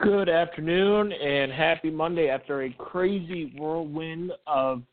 [0.00, 4.84] Good afternoon and happy Monday after a crazy whirlwind of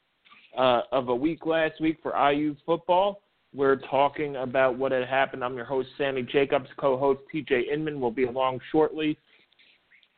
[0.57, 3.21] uh, of a week last week for IU football.
[3.53, 5.43] We're talking about what had happened.
[5.43, 6.67] I'm your host, Sammy Jacobs.
[6.77, 9.15] Co-host TJ Inman will be along shortly.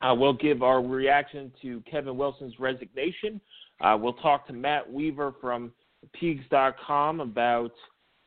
[0.01, 3.41] Uh, we'll give our reaction to Kevin Wilson's resignation.
[3.81, 5.73] Uh, we'll talk to Matt Weaver from
[6.15, 7.73] Peegs.com about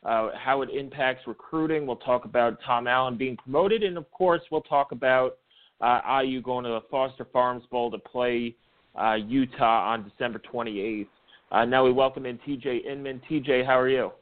[0.05, 1.86] uh, how it impacts recruiting.
[1.86, 5.38] We'll talk about Tom Allen being promoted, and of course, we'll talk about
[5.81, 8.55] uh, IU going to the Foster Farms Bowl to play
[9.00, 11.06] uh, Utah on December 28th.
[11.53, 13.20] Uh, now we welcome in TJ Inman.
[13.31, 14.12] TJ, how are you?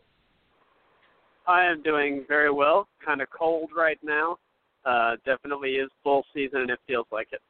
[1.47, 2.89] I am doing very well.
[3.05, 4.39] Kind of cold right now.
[4.85, 7.41] Uh, definitely is bowl season, and it feels like it.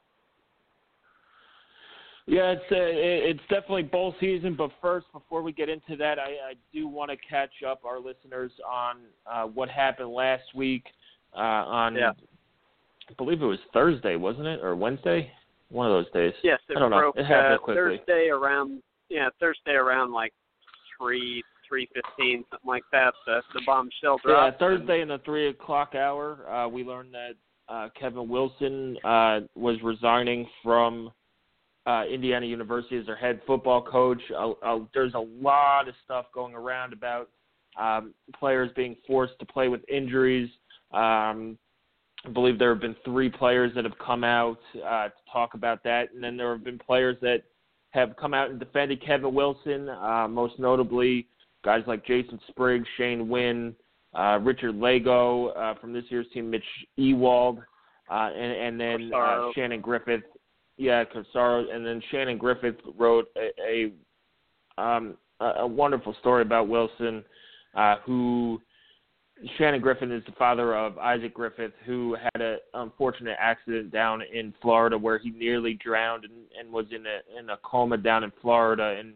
[2.27, 4.55] Yeah, it's uh, it's definitely bowl season.
[4.55, 7.99] But first, before we get into that, I, I do want to catch up our
[7.99, 10.85] listeners on uh, what happened last week
[11.35, 12.13] uh, on yeah.
[13.09, 15.31] I believe it was Thursday, wasn't it, or Wednesday?
[15.71, 16.33] One of those days.
[16.43, 17.23] Yes, it I don't broke know.
[17.23, 17.99] It happened uh, quickly.
[17.99, 20.33] Thursday around yeah Thursday around like
[20.99, 23.13] three three fifteen something like that.
[23.27, 24.59] The the bombshell Yeah, dropped.
[24.59, 27.35] Thursday in the three o'clock hour, uh, we learned that
[27.69, 31.11] uh, Kevin Wilson uh, was resigning from
[31.87, 34.21] uh, Indiana University as their head football coach.
[34.35, 37.29] Uh, uh, there's a lot of stuff going around about
[37.79, 40.49] um, players being forced to play with injuries.
[40.93, 41.59] Um,
[42.25, 45.83] I believe there have been three players that have come out uh, to talk about
[45.85, 47.45] that, and then there have been players that
[47.91, 49.89] have come out and defended Kevin Wilson.
[49.89, 51.29] Uh, most notably,
[51.65, 53.75] guys like Jason Spriggs, Shane Wynn,
[54.15, 56.65] uh, Richard Lagow uh, from this year's team, Mitch
[56.97, 57.61] Ewald,
[58.11, 60.23] uh, and, and then uh, Shannon Griffith.
[60.77, 63.91] Yeah, Corsaro, and then Shannon Griffith wrote a
[64.79, 67.25] a, um, a wonderful story about Wilson,
[67.75, 68.61] uh, who
[69.57, 74.53] Shannon Griffin is the father of Isaac Griffith, who had an unfortunate accident down in
[74.61, 78.33] Florida where he nearly drowned and, and was in a in a coma down in
[78.43, 78.97] Florida.
[78.99, 79.15] And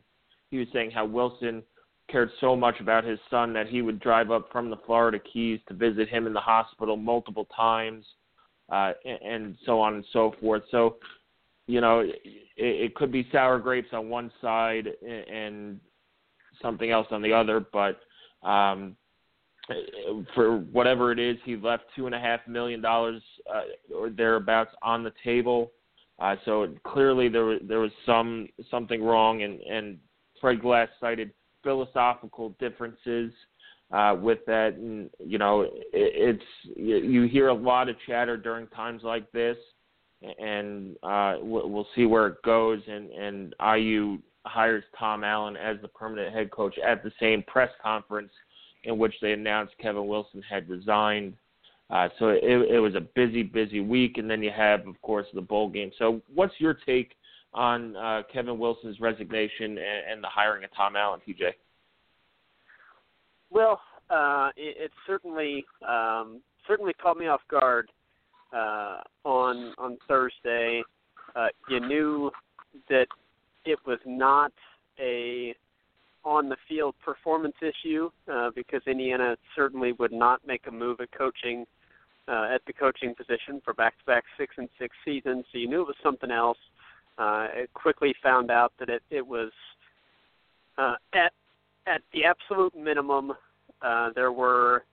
[0.51, 1.63] he was saying how Wilson
[2.09, 5.61] cared so much about his son that he would drive up from the Florida Keys
[5.69, 8.05] to visit him in the hospital multiple times,
[8.71, 10.63] uh, and, and so on and so forth.
[10.71, 10.97] So,
[11.67, 12.15] you know, it,
[12.57, 15.81] it could be sour grapes on one side and, and
[16.61, 17.99] something else on the other, but.
[18.47, 18.97] Um,
[20.35, 23.23] for whatever it is, he left two and a half million dollars
[23.53, 25.73] uh, or thereabouts on the table.
[26.19, 29.99] Uh, so clearly there was there was some something wrong, and and
[30.41, 33.33] Fred Glass cited philosophical differences
[33.93, 34.75] uh, with that.
[34.75, 36.45] And you know, it, it's
[36.77, 39.57] you, hear a lot of chatter during times like this,
[40.39, 42.81] and uh, we'll see where it goes.
[42.87, 47.71] And and IU hires Tom Allen as the permanent head coach at the same press
[47.83, 48.33] conference
[48.85, 51.35] in which they announced Kevin Wilson had resigned.
[51.91, 55.27] Uh, so it, it was a busy, busy week, and then you have, of course,
[55.35, 55.91] the bowl game.
[55.99, 57.13] So, what's your take
[57.53, 61.51] on uh, Kevin Wilson's resignation and, and the hiring of Tom Allen, TJ?
[63.51, 67.91] Well, uh, it, it certainly um, certainly caught me off guard
[68.55, 70.83] uh, on on Thursday.
[71.37, 72.31] Uh, you knew
[72.89, 73.07] that
[73.65, 74.53] it was not
[74.99, 75.55] a
[76.25, 81.11] on the field performance issue uh, because Indiana certainly would not make a move at
[81.13, 81.67] coaching
[82.29, 85.45] uh, at the coaching position for back-to-back six and six seasons.
[85.51, 86.59] So you knew it was something else.
[87.19, 89.51] Uh, it quickly found out that it, it was
[90.79, 91.33] uh, at
[91.87, 93.33] at the absolute minimum.
[93.83, 94.85] Uh, there were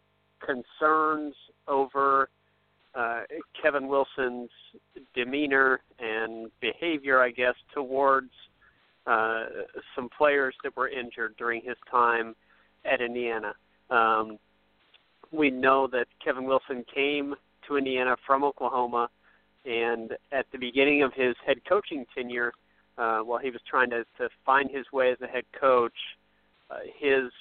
[0.44, 1.36] concerns
[1.68, 2.30] over
[2.96, 3.22] uh,
[3.62, 4.50] Kevin Wilson's
[5.16, 8.31] demeanor and behavior, I guess, towards
[9.07, 9.46] uh,
[9.96, 12.36] some players that were injured during his time
[12.86, 13.54] at Indiana.
[13.90, 14.38] Um,
[15.31, 17.36] we know that Kevin Wilson came
[17.68, 19.10] to Indiana from Oklahoma,
[19.66, 22.54] and at the beginning of his head coaching tenure,
[22.98, 25.94] uh, while he was trying to, to find his way as a head coach,
[26.69, 27.31] uh, his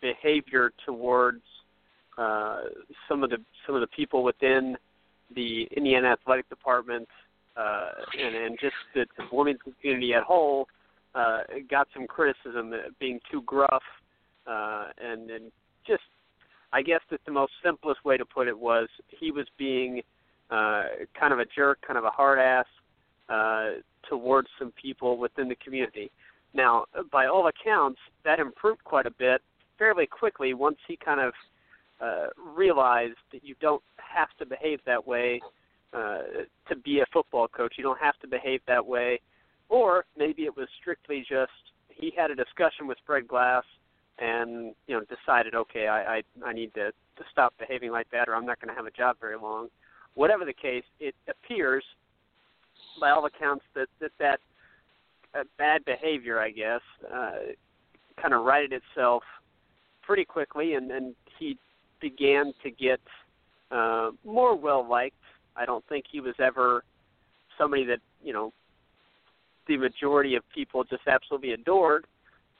[0.00, 1.42] behavior towards
[2.16, 2.62] uh,
[3.08, 4.76] some of the some of the people within
[5.34, 7.08] the Indiana athletic department
[7.56, 10.68] uh, and, and just the, the Bloomington community at whole
[11.18, 11.38] uh,
[11.68, 13.82] got some criticism being too gruff
[14.46, 15.50] uh, and and
[15.86, 16.02] just
[16.72, 20.02] I guess that the most simplest way to put it was he was being
[20.50, 20.82] uh,
[21.18, 22.66] kind of a jerk, kind of a hard ass
[23.28, 26.10] uh, towards some people within the community.
[26.54, 29.42] Now, by all accounts, that improved quite a bit
[29.78, 31.32] fairly quickly once he kind of
[32.00, 35.40] uh, realized that you don't have to behave that way
[35.92, 36.18] uh,
[36.68, 37.74] to be a football coach.
[37.76, 39.20] You don't have to behave that way.
[39.68, 41.52] Or maybe it was strictly just
[41.88, 43.64] he had a discussion with Fred Glass
[44.18, 48.28] and you know decided, okay, I I, I need to to stop behaving like that,
[48.28, 49.68] or I'm not going to have a job very long.
[50.14, 51.84] Whatever the case, it appears,
[53.00, 54.40] by all accounts, that that that
[55.38, 56.80] uh, bad behavior, I guess,
[57.12, 57.52] uh,
[58.20, 59.22] kind of righted itself
[60.02, 61.58] pretty quickly, and and he
[62.00, 63.00] began to get
[63.70, 65.16] uh, more well liked.
[65.56, 66.84] I don't think he was ever
[67.56, 68.52] somebody that you know
[69.68, 72.06] the majority of people just absolutely adored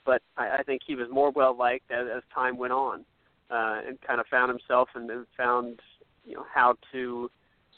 [0.09, 3.05] but I, I think he was more well liked as, as time went on,
[3.51, 5.81] uh, and kind of found himself and, and found
[6.25, 7.31] you know how to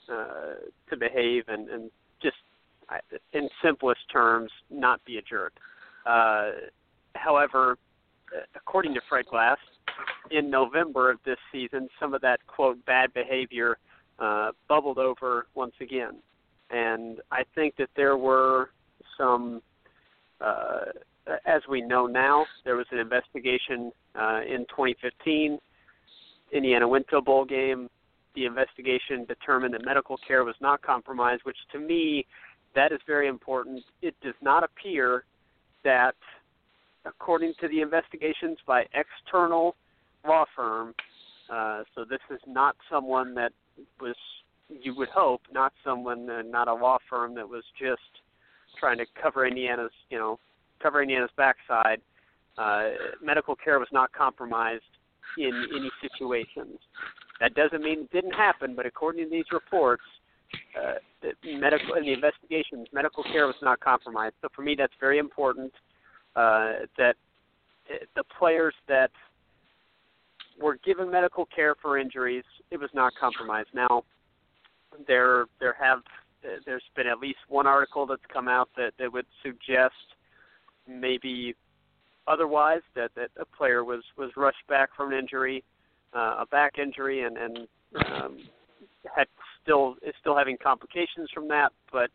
[0.08, 0.54] uh,
[0.88, 1.90] to behave and, and
[2.22, 2.36] just
[3.32, 5.52] in simplest terms not be a jerk.
[6.06, 6.52] Uh,
[7.16, 7.76] however,
[8.54, 9.58] according to Fred Glass,
[10.30, 13.76] in November of this season, some of that quote bad behavior
[14.20, 16.18] uh, bubbled over once again,
[16.70, 18.70] and I think that there were
[19.20, 19.60] some
[20.40, 20.84] uh,
[21.46, 25.58] as we know now, there was an investigation uh, in 2015.
[26.52, 27.88] Indiana a bowl game.
[28.34, 32.26] The investigation determined that medical care was not compromised, which to me,
[32.74, 33.82] that is very important.
[34.02, 35.24] It does not appear
[35.84, 36.14] that,
[37.04, 39.76] according to the investigations by external
[40.26, 40.94] law firm,
[41.52, 43.52] uh, so this is not someone that
[44.00, 44.14] was,
[44.68, 48.22] you would hope, not someone, uh, not a law firm that was just
[48.78, 50.38] trying to cover Indiana's, you know,
[50.82, 52.00] covering Indiana's backside,
[52.58, 52.90] uh,
[53.22, 54.82] medical care was not compromised
[55.38, 56.78] in any situations.
[57.40, 60.02] That doesn't mean it didn't happen, but according to these reports,
[60.78, 64.34] uh, the medical in the investigations, medical care was not compromised.
[64.42, 65.72] So for me, that's very important.
[66.36, 67.16] Uh, that
[67.90, 69.10] uh, the players that
[70.60, 73.68] were given medical care for injuries, it was not compromised.
[73.74, 74.04] Now,
[75.06, 76.00] there there have
[76.64, 79.94] there's been at least one article that's come out that that would suggest
[80.88, 81.54] maybe
[82.26, 85.64] otherwise that that a player was was rushed back from an injury,
[86.14, 87.58] uh, a back injury, and and
[88.06, 88.38] um,
[89.14, 89.26] had
[89.62, 91.72] still is still having complications from that.
[91.92, 92.10] But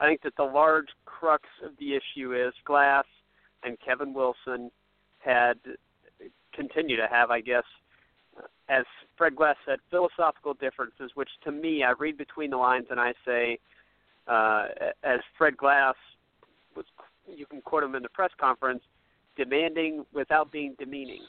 [0.00, 3.04] I think that the large crux of the issue is Glass
[3.62, 4.70] and Kevin Wilson
[5.18, 5.54] had
[6.54, 7.64] continue to have, I guess,
[8.68, 8.84] as
[9.16, 11.10] Fred Glass said, philosophical differences.
[11.14, 13.58] Which to me, I read between the lines and I say,
[14.26, 14.66] uh,
[15.02, 15.94] as Fred Glass
[16.76, 16.86] was
[17.26, 18.82] you can quote him in the press conference,
[19.36, 21.22] demanding without being demeaning.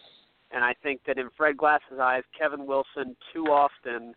[0.51, 4.13] And I think that in Fred Glass's eyes, Kevin Wilson too often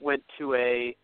[0.00, 0.96] went to a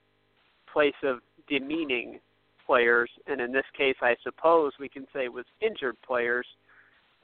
[0.73, 1.19] place of
[1.49, 2.19] demeaning
[2.67, 6.46] players, and in this case, I suppose we can say was injured players.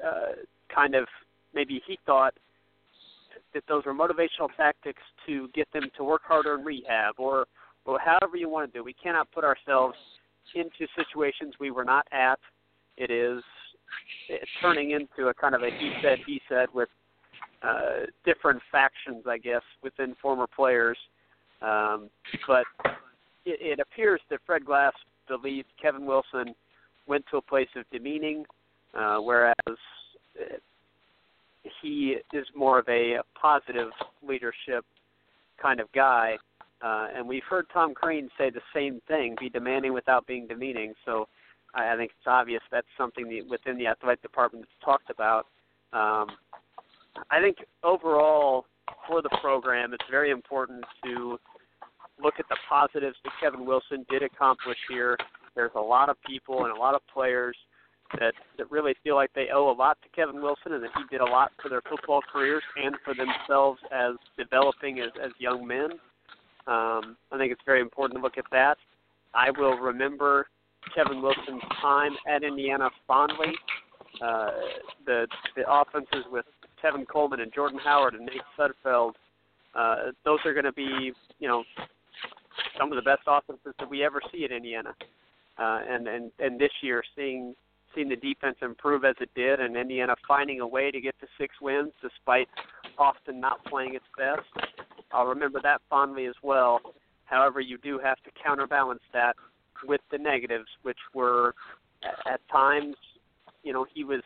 [0.05, 0.33] Uh,
[0.73, 1.07] kind of
[1.55, 2.35] maybe he thought
[3.55, 7.47] that those were motivational tactics to get them to work harder in rehab, or
[7.85, 8.85] or however you want to do.
[8.85, 9.97] We cannot put ourselves
[10.55, 12.39] into situations we were not at
[12.97, 13.43] it is
[14.29, 16.89] it's turning into a kind of a he said he said with
[17.63, 20.99] uh, different factions, I guess, within former players.
[21.61, 22.11] Um,
[22.47, 22.65] but
[23.45, 24.93] it, it appears that Fred Glass
[25.29, 26.55] believed Kevin Wilson
[27.07, 28.45] went to a place of demeaning,
[28.99, 29.55] uh, whereas
[31.81, 33.91] he is more of a positive
[34.27, 34.85] leadership
[35.61, 36.37] kind of guy.
[36.83, 40.95] Uh, and we've heard Tom Crean say the same thing: be demanding without being demeaning.
[41.05, 41.29] So
[41.75, 45.47] I, I think it's obvious that's something that within the athletic department that's talked about.
[45.93, 46.27] Um,
[47.31, 48.67] I think overall
[49.07, 51.39] for the program, it's very important to
[52.23, 55.17] look at the positives that Kevin Wilson did accomplish here.
[55.55, 57.57] There's a lot of people and a lot of players
[58.19, 61.05] that that really feel like they owe a lot to Kevin Wilson and that he
[61.11, 65.67] did a lot for their football careers and for themselves as developing as as young
[65.67, 65.93] men.
[66.67, 68.77] Um, I think it's very important to look at that.
[69.35, 70.47] I will remember
[70.95, 73.55] Kevin Wilson's time at Indiana fondly.
[74.23, 74.51] Uh,
[75.07, 75.27] the
[75.57, 76.45] the offenses with
[76.83, 79.13] Tevin Coleman and Jordan Howard and Nate Sudfeld,
[79.75, 81.65] uh, those are going to be you know
[82.79, 84.95] some of the best offenses that we ever see at Indiana.
[85.59, 87.55] Uh, and and and this year, seeing
[87.95, 91.27] seen the defense improve as it did, and Indiana finding a way to get to
[91.39, 92.49] six wins despite
[92.99, 94.67] Austin not playing its best.
[95.13, 96.81] I'll remember that fondly as well.
[97.25, 99.37] However, you do have to counterbalance that
[99.85, 101.55] with the negatives, which were
[102.27, 102.97] at times,
[103.63, 104.23] you know, he was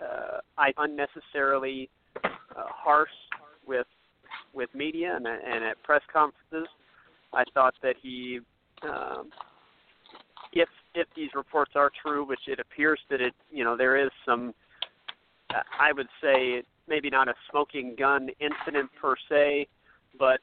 [0.00, 0.38] uh,
[0.78, 1.88] unnecessarily
[2.24, 3.10] uh, harsh
[3.66, 3.86] with
[4.54, 6.68] with media and, and at press conferences.
[7.32, 8.40] I thought that he,
[8.82, 9.30] um,
[10.52, 14.10] if if these reports are true, which it appears that it, you know, there is
[14.26, 14.54] some,
[15.50, 19.66] I would say maybe not a smoking gun incident per se,
[20.18, 20.40] but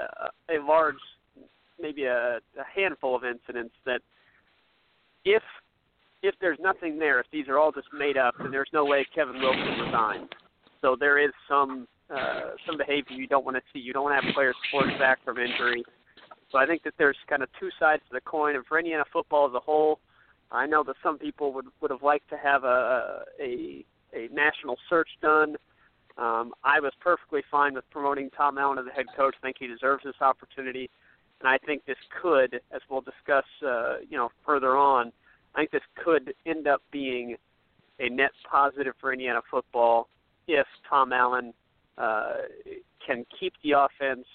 [0.00, 0.96] uh, a large,
[1.80, 4.00] maybe a, a handful of incidents that
[5.24, 5.42] if
[6.22, 9.06] if there's nothing there, if these are all just made up, then there's no way
[9.14, 10.34] Kevin Wilson resigned.
[10.80, 13.80] So there is some uh, some behavior you don't want to see.
[13.80, 15.84] You don't want to have players forced back from injury.
[16.50, 19.04] So I think that there's kind of two sides to the coin, and for Indiana
[19.12, 19.98] football as a whole,
[20.50, 23.84] I know that some people would would have liked to have a a,
[24.14, 25.56] a national search done.
[26.18, 29.34] Um, I was perfectly fine with promoting Tom Allen as the head coach.
[29.38, 30.88] I think he deserves this opportunity,
[31.40, 35.12] and I think this could, as we'll discuss, uh, you know, further on.
[35.54, 37.36] I think this could end up being
[37.98, 40.08] a net positive for Indiana football
[40.46, 41.52] if Tom Allen
[41.98, 42.32] uh,
[43.04, 44.26] can keep the offense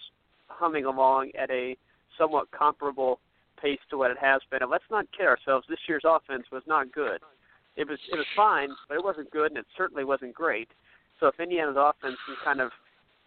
[0.48, 1.78] humming along at a
[2.22, 3.20] somewhat comparable
[3.60, 4.62] pace to what it has been.
[4.62, 5.66] And let's not kid ourselves.
[5.68, 7.20] This year's offense was not good.
[7.76, 10.70] It was it was fine, but it wasn't good, and it certainly wasn't great.
[11.20, 12.72] So if Indiana's offense can kind of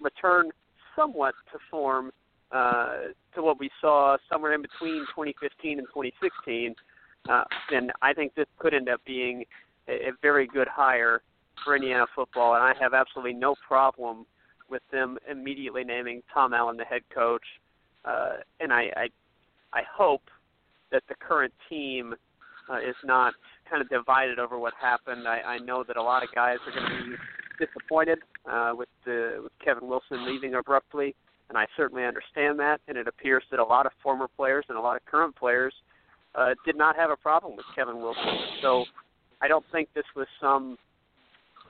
[0.00, 0.50] return
[0.94, 2.10] somewhat to form
[2.52, 6.74] uh, to what we saw somewhere in between 2015 and 2016,
[7.28, 9.44] uh, then I think this could end up being
[9.88, 11.22] a, a very good hire
[11.64, 14.26] for Indiana football, and I have absolutely no problem
[14.68, 17.44] with them immediately naming Tom Allen the head coach.
[18.04, 19.08] Uh, and I, I,
[19.72, 20.22] I hope
[20.92, 22.14] that the current team
[22.70, 23.34] uh, is not
[23.68, 25.26] kind of divided over what happened.
[25.26, 28.18] I, I know that a lot of guys are going to be disappointed
[28.50, 31.14] uh, with the with Kevin Wilson leaving abruptly,
[31.48, 32.80] and I certainly understand that.
[32.88, 35.74] And it appears that a lot of former players and a lot of current players
[36.34, 38.38] uh, did not have a problem with Kevin Wilson.
[38.62, 38.84] So
[39.40, 40.78] I don't think this was some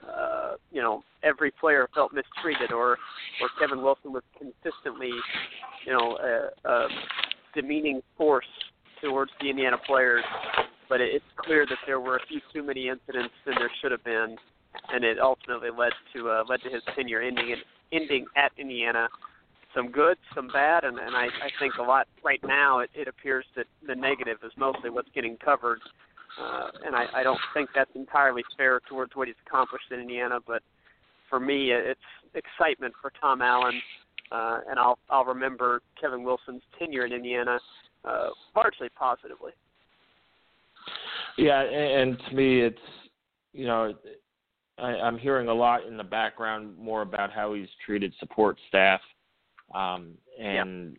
[0.09, 2.99] uh, you know every player felt mistreated or
[3.41, 5.11] or Kevin Wilson was consistently
[5.87, 6.89] you know a, a
[7.55, 8.47] demeaning force
[9.03, 10.25] towards the Indiana players.
[10.89, 13.93] But it, it's clear that there were a few too many incidents than there should
[13.93, 14.37] have been,
[14.93, 19.09] and it ultimately led to uh, led to his tenure ending in, ending at Indiana.
[19.75, 22.79] Some good, some bad, and, and I, I think a lot right now.
[22.79, 25.81] It, it appears that the negative is mostly what's getting covered
[26.41, 30.39] uh, and I, I don't think that's entirely fair towards what he's accomplished in Indiana.
[30.47, 30.63] But
[31.31, 32.01] for me, it's
[32.35, 33.81] excitement for Tom Allen,
[34.33, 37.59] uh, and I'll I'll remember Kevin Wilson's tenure in Indiana
[38.05, 39.53] uh, largely positively.
[41.37, 42.79] Yeah, and to me, it's
[43.53, 43.95] you know
[44.79, 49.01] I, I'm hearing a lot in the background more about how he's treated support staff
[49.75, 50.97] um, and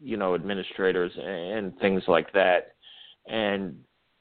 [0.00, 2.74] you know administrators and things like that.
[3.26, 3.76] And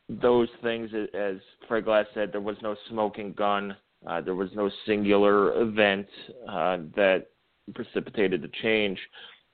[0.09, 1.35] those things, as
[1.67, 3.75] Fred Glass said, there was no smoking gun.
[4.05, 6.07] Uh, there was no singular event
[6.47, 7.27] uh, that
[7.73, 8.99] precipitated the change,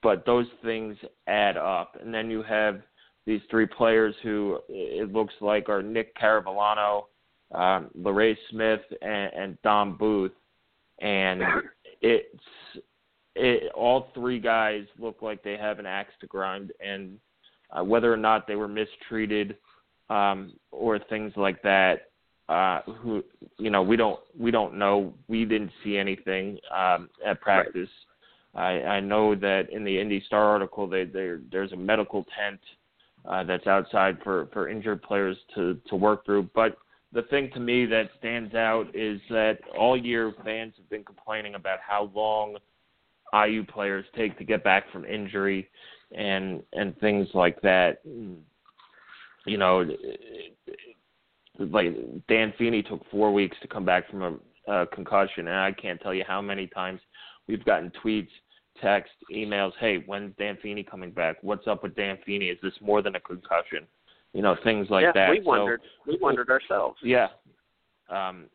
[0.04, 0.96] but those things
[1.28, 1.98] add up.
[2.02, 2.82] And then you have
[3.26, 7.08] these three players who it looks like are Nick Carovillano,
[7.54, 10.34] um, Laray Smith, and, and Dom Booth,
[11.00, 11.42] and
[12.02, 12.28] it's
[13.36, 17.18] it, all three guys look like they have an axe to grind, and
[17.72, 19.58] uh, whether or not they were mistreated
[20.10, 22.10] um, or things like that.
[22.50, 23.24] Uh, who
[23.58, 25.14] you know we don't we don't know.
[25.28, 27.76] We didn't see anything um, at practice.
[27.76, 27.88] Right.
[28.56, 32.60] I, I know that in the Indy Star article, they, they, there's a medical tent
[33.26, 36.50] uh, that's outside for, for injured players to, to work through.
[36.54, 36.78] But
[37.14, 41.56] the thing to me that stands out is that all year fans have been complaining
[41.56, 42.58] about how long
[43.34, 45.68] IU players take to get back from injury
[46.16, 48.02] and and things like that
[49.46, 49.86] you know,
[51.60, 51.88] like
[52.28, 56.02] Dan Feeney took four weeks to come back from a, a concussion, and I can't
[56.02, 57.00] tell you how many times
[57.48, 58.30] we've gotten tweets,
[58.82, 59.72] text, emails.
[59.80, 61.38] Hey, when's Dan Feeney coming back?
[61.42, 62.48] What's up with Dan Feeney?
[62.48, 63.86] Is this more than a concussion?
[64.34, 65.30] You know, things like yeah, that.
[65.30, 65.82] we wondered.
[65.84, 66.98] So, we wondered ourselves.
[67.04, 67.28] Yeah.
[68.10, 68.46] Um,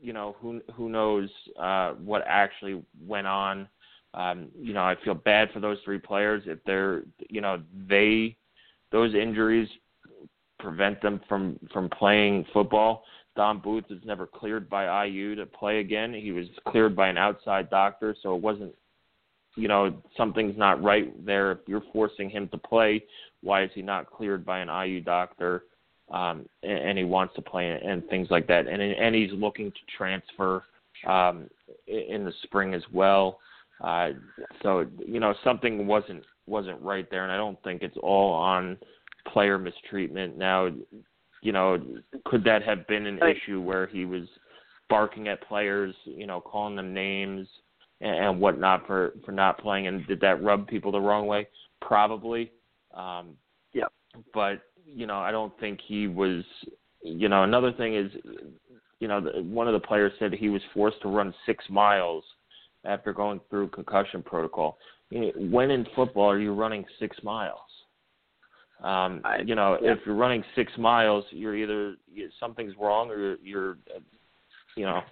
[0.00, 3.68] you know, who who knows uh, what actually went on.
[4.14, 8.36] Um, you know, I feel bad for those three players if they're, you know, they
[8.90, 9.68] those injuries
[10.62, 13.04] prevent them from from playing football.
[13.34, 16.12] Dom Booth was never cleared by IU to play again.
[16.12, 18.74] He was cleared by an outside doctor, so it wasn't
[19.54, 21.52] you know, something's not right there.
[21.52, 23.04] If you're forcing him to play,
[23.42, 25.64] why is he not cleared by an IU doctor?
[26.12, 28.66] um, and, and he wants to play and things like that.
[28.66, 30.64] And and he's looking to transfer
[31.06, 31.48] um,
[31.86, 33.38] in the spring as well.
[33.82, 34.10] Uh,
[34.62, 38.76] so you know something wasn't wasn't right there, and I don't think it's all on
[39.28, 40.36] player mistreatment.
[40.36, 40.70] Now,
[41.42, 41.82] you know,
[42.24, 44.24] could that have been an issue where he was
[44.88, 47.48] barking at players, you know, calling them names
[48.00, 51.48] and, and whatnot for for not playing, and did that rub people the wrong way?
[51.80, 52.52] Probably.
[52.94, 53.36] Um,
[53.72, 53.86] yeah.
[54.34, 56.44] But you know, I don't think he was.
[57.04, 58.12] You know, another thing is,
[59.00, 62.22] you know, the, one of the players said he was forced to run six miles
[62.84, 64.78] after going through concussion protocol.
[65.10, 67.58] You know, when in football are you running six miles?
[68.82, 71.96] Um, you know, if you're running six miles, you're either
[72.40, 73.76] something's wrong or you're, you're
[74.76, 75.02] you know,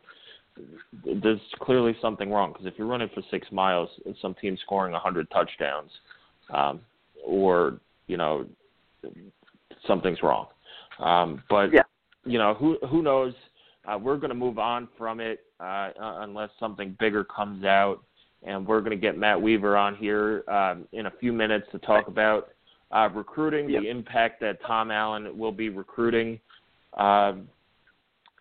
[1.22, 3.88] there's clearly something wrong because if you're running for six miles,
[4.20, 5.90] some team scoring a hundred touchdowns,
[6.52, 6.80] um,
[7.24, 8.46] or you know,
[9.86, 10.46] something's wrong.
[10.98, 11.82] Um, but yeah.
[12.24, 13.34] you know, who who knows?
[13.86, 18.02] Uh, we're going to move on from it uh, unless something bigger comes out,
[18.42, 21.78] and we're going to get Matt Weaver on here um, in a few minutes to
[21.78, 22.50] talk about
[22.90, 23.82] uh, recruiting, yep.
[23.82, 26.40] the impact that Tom Allen will be recruiting.
[26.96, 27.48] Um,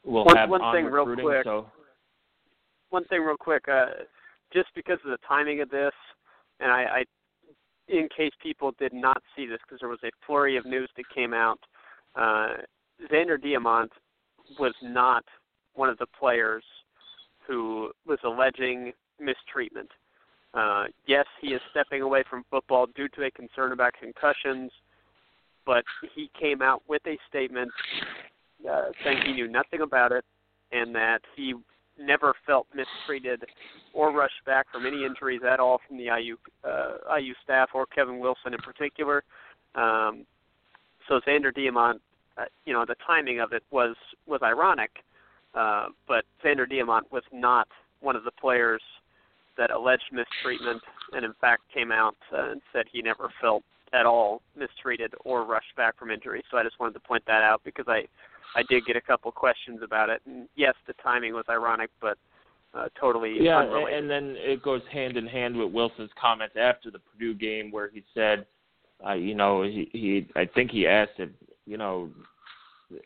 [0.03, 1.25] will one, have one on thing recruiting.
[1.25, 1.45] real quick.
[1.45, 1.67] So
[2.89, 3.87] one thing real quick, uh,
[4.51, 5.93] just because of the timing of this,
[6.59, 7.03] and I, I
[7.87, 11.05] in case people did not see this, because there was a flurry of news that
[11.13, 11.59] came out,
[12.15, 12.49] uh,
[13.11, 13.89] Zander Diamont
[14.59, 15.23] was not
[15.73, 16.63] one of the players
[17.47, 19.89] who was alleging mistreatment.
[20.53, 24.71] Uh, yes, he is stepping away from football due to a concern about concussions,
[25.65, 25.83] but
[26.15, 27.69] he came out with a statement
[28.69, 30.25] uh, saying he knew nothing about it
[30.71, 31.53] and that he
[31.99, 33.43] never felt mistreated
[33.93, 37.85] or rushed back from any injuries at all from the IU uh, IU staff or
[37.85, 39.23] Kevin Wilson in particular.
[39.75, 40.25] Um,
[41.07, 41.99] so Zander Diamont,
[42.37, 44.91] uh, you know, the timing of it was was ironic,
[45.53, 47.67] uh, but Zander Diamont was not
[47.99, 48.81] one of the players
[49.59, 53.61] that alleged mistreatment, and in fact came out uh, and said he never felt
[53.93, 56.43] at all mistreated or rushed back from injury.
[56.49, 58.05] So I just wanted to point that out because I
[58.55, 60.21] I did get a couple questions about it.
[60.25, 62.17] And yes, the timing was ironic, but
[62.73, 63.99] uh, totally yeah, unrelated.
[63.99, 67.89] and then it goes hand in hand with Wilson's comments after the Purdue game, where
[67.89, 68.45] he said,
[69.05, 71.29] uh, you know, he, he I think he asked if
[71.65, 72.09] you know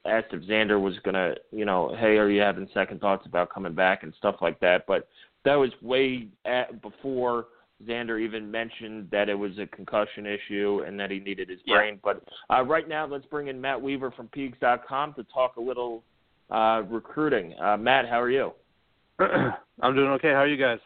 [0.06, 3.74] asked if Zander was gonna, you know, hey, are you having second thoughts about coming
[3.74, 4.86] back and stuff like that.
[4.88, 5.08] But
[5.46, 7.48] that was way at, before
[7.86, 11.78] Zander even mentioned that it was a concussion issue and that he needed his Yeah.
[11.78, 12.00] brain.
[12.04, 16.04] But uh, right now, let's bring in Matt Weaver from Peegs.com to talk a little
[16.50, 17.54] uh, recruiting.
[17.60, 18.54] Uh, Matt, how are you?
[19.20, 20.30] I'm doing okay.
[20.30, 20.80] How are you guys?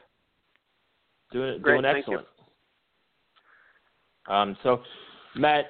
[1.32, 2.20] Doing Great, doing thank you.
[2.20, 2.28] excellent.
[4.28, 4.82] Um, so,
[5.36, 5.66] Matt,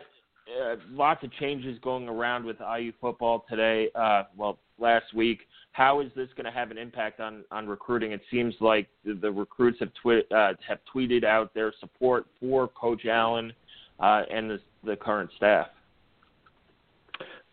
[0.62, 3.90] uh, lots of changes going around with IU football today.
[3.96, 5.42] Uh, well, last week.
[5.78, 8.12] How is this going to have an impact on on recruiting?
[8.12, 12.68] It seems like the, the recruits have twi- uh, have tweeted out their support for
[12.70, 13.54] Coach Allen
[14.00, 15.68] uh, and the the current staff.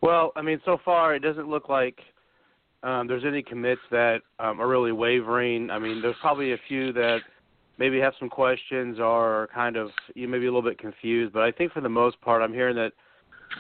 [0.01, 1.99] Well, I mean, so far it doesn't look like
[2.83, 5.69] um, there's any commits that um, are really wavering.
[5.69, 7.19] I mean, there's probably a few that
[7.77, 11.35] maybe have some questions or kind of you may be a little bit confused.
[11.35, 12.93] But I think for the most part, I'm hearing that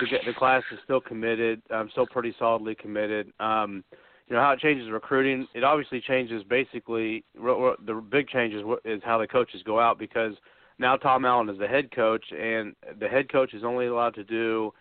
[0.01, 3.31] the, the class is still committed, um, still pretty solidly committed.
[3.41, 3.85] Um,
[4.29, 5.47] you know how it changes recruiting.
[5.55, 7.25] It obviously changes basically.
[7.35, 10.35] The big change is, is how the coaches go out because
[10.79, 14.25] now Tom Allen is the head coach, and the head coach is only allowed to
[14.25, 14.73] do,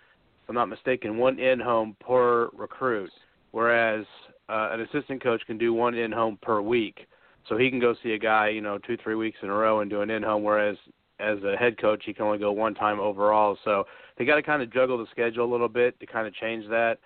[0.43, 3.12] if I'm not mistaken, one in-home per recruit,
[3.51, 4.06] whereas
[4.49, 7.08] uh, an assistant coach can do one in-home per week.
[7.47, 9.82] So he can go see a guy, you know, two, three weeks in a row
[9.82, 10.77] and do an in-home, whereas
[11.19, 13.58] as a head coach, he can only go one time overall.
[13.63, 13.86] So
[14.17, 16.67] they got to kind of juggle the schedule a little bit to kind of change
[16.69, 16.97] that.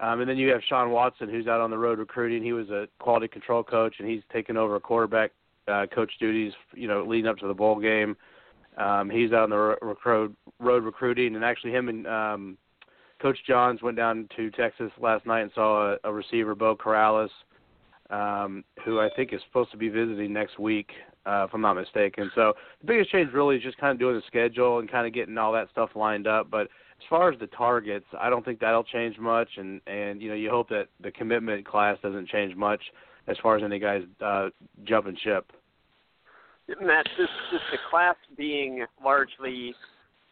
[0.00, 2.42] Um, and then you have Sean Watson, who's out on the road recruiting.
[2.42, 5.30] He was a quality control coach, and he's taken over quarterback
[5.68, 8.16] uh, coach duties, you know, leading up to the bowl game.
[8.78, 12.58] Um, he's out on the road, recruiting, and actually him and um,
[13.20, 17.28] Coach Johns went down to Texas last night and saw a, a receiver, Beau Corrales,
[18.10, 20.90] um, who I think is supposed to be visiting next week,
[21.24, 22.30] uh, if I'm not mistaken.
[22.34, 25.14] So the biggest change really is just kind of doing the schedule and kind of
[25.14, 26.50] getting all that stuff lined up.
[26.50, 26.68] But
[27.08, 30.50] far as the targets, I don't think that'll change much, and and you know you
[30.50, 32.80] hope that the commitment class doesn't change much
[33.28, 34.48] as far as any guys uh,
[34.84, 35.52] jumping ship.
[36.80, 39.74] Matt, this this the class being largely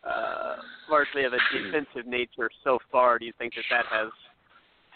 [0.05, 0.57] uh,
[0.91, 3.19] largely of a defensive nature so far.
[3.19, 4.11] Do you think that that has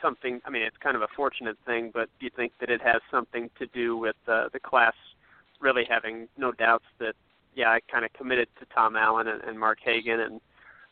[0.03, 0.41] something?
[0.45, 3.01] I mean, it's kind of a fortunate thing, but do you think that it has
[3.11, 4.95] something to do with uh, the class
[5.61, 7.15] really having no doubts that
[7.55, 10.41] yeah, I kind of committed to Tom Allen and, and Mark Hagen and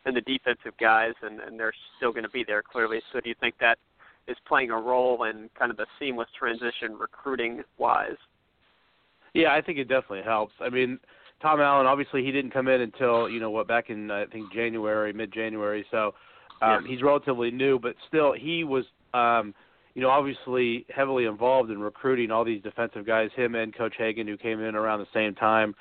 [0.04, 3.00] and the defensive guys, and, and they're still going to be there clearly.
[3.12, 3.78] So do you think that
[4.28, 8.16] is playing a role in kind of the seamless transition recruiting wise?
[9.34, 10.52] Yeah, I think it definitely helps.
[10.60, 10.98] I mean,
[11.40, 14.52] Tom Allen obviously he didn't come in until you know what back in I think
[14.52, 15.84] January, mid January.
[15.90, 16.14] So
[16.60, 16.90] um, yeah.
[16.90, 18.84] he's relatively new, but still he was
[19.14, 19.54] um,
[19.94, 23.30] you know obviously heavily involved in recruiting all these defensive guys.
[23.34, 25.74] Him and Coach Hagen, who came in around the same time,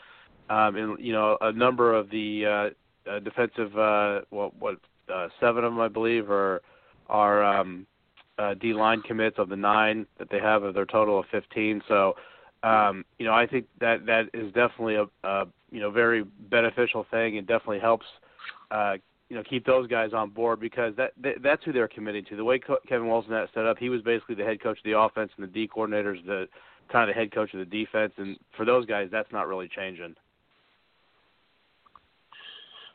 [0.49, 2.73] um, and you know a number of the uh,
[3.09, 4.77] uh, defensive uh, what what
[5.13, 6.61] uh, seven of them I believe are
[7.07, 7.85] are um,
[8.37, 11.81] uh, D line commits of the nine that they have of their total of 15.
[11.87, 12.15] So
[12.63, 17.05] um, you know, I think that that is definitely a, a you know very beneficial
[17.09, 18.05] thing and definitely helps
[18.69, 18.93] uh,
[19.29, 22.35] you know keep those guys on board because that, that that's who they're committing to.
[22.35, 24.97] The way Kevin Wilson had set up, he was basically the head coach of the
[24.97, 26.47] offense and the D coordinators the
[26.91, 29.69] kind of the head coach of the defense, and for those guys, that's not really
[29.73, 30.13] changing.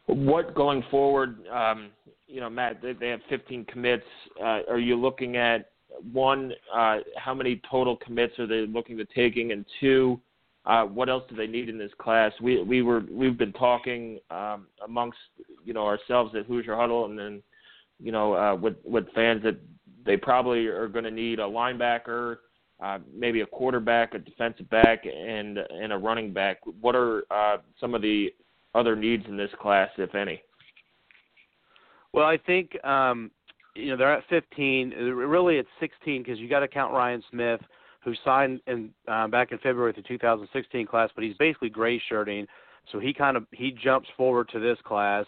[0.06, 1.46] What going forward?
[1.48, 1.90] Um,
[2.26, 4.04] you know, Matt, they, they have 15 commits.
[4.40, 5.70] Uh, are you looking at
[6.12, 10.20] one, uh, how many total commits are they looking to taking, and two,
[10.66, 12.32] uh, what else do they need in this class?
[12.42, 15.18] We we were we've been talking um, amongst
[15.64, 17.42] you know ourselves at Hoosier Huddle, and then
[18.00, 19.58] you know uh, with with fans that
[20.04, 22.38] they probably are going to need a linebacker,
[22.82, 26.58] uh, maybe a quarterback, a defensive back, and and a running back.
[26.80, 28.34] What are uh, some of the
[28.76, 30.42] other needs in this class, if any?
[32.12, 33.30] Well, I think um,
[33.74, 34.90] you know they're at 15.
[34.90, 37.60] Really, it's 16 because you got to count Ryan Smith,
[38.04, 42.00] who signed in uh, back in February of the 2016 class, but he's basically gray
[42.08, 42.46] shirting,
[42.92, 45.26] so he kind of he jumps forward to this class.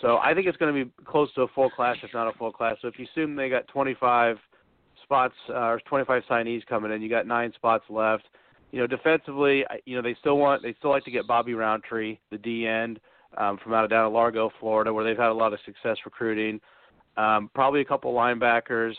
[0.00, 2.38] So I think it's going to be close to a full class, if not a
[2.38, 2.76] full class.
[2.80, 4.36] So if you assume they got 25
[5.02, 8.24] spots uh, or 25 signees coming in, you got nine spots left.
[8.72, 12.18] You know, defensively, you know they still want they still like to get Bobby Roundtree,
[12.30, 13.00] the D end
[13.36, 15.96] um, from out of down at Largo, Florida, where they've had a lot of success
[16.04, 16.60] recruiting
[17.16, 18.94] um, probably a couple linebackers,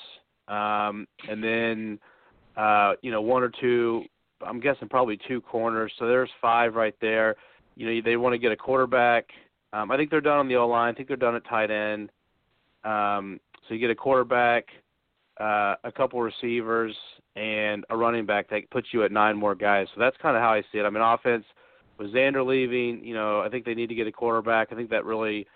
[0.48, 2.00] um, and then
[2.58, 4.04] uh, you know one or two.
[4.46, 5.92] I'm guessing probably two corners.
[6.00, 7.36] So there's five right there.
[7.76, 9.26] You know they want to get a quarterback.
[9.74, 10.94] Um, I think they're done on the O line.
[10.94, 12.12] I think they're done at tight end.
[12.84, 14.66] Um, so you get a quarterback,
[15.40, 16.96] uh, a couple receivers,
[17.36, 19.88] and a running back that puts you at nine more guys.
[19.94, 20.84] So that's kind of how I see it.
[20.84, 21.46] I mean, offense
[21.98, 24.70] with Zander leaving, you know, I think they need to get a quarterback.
[24.72, 25.48] I think that really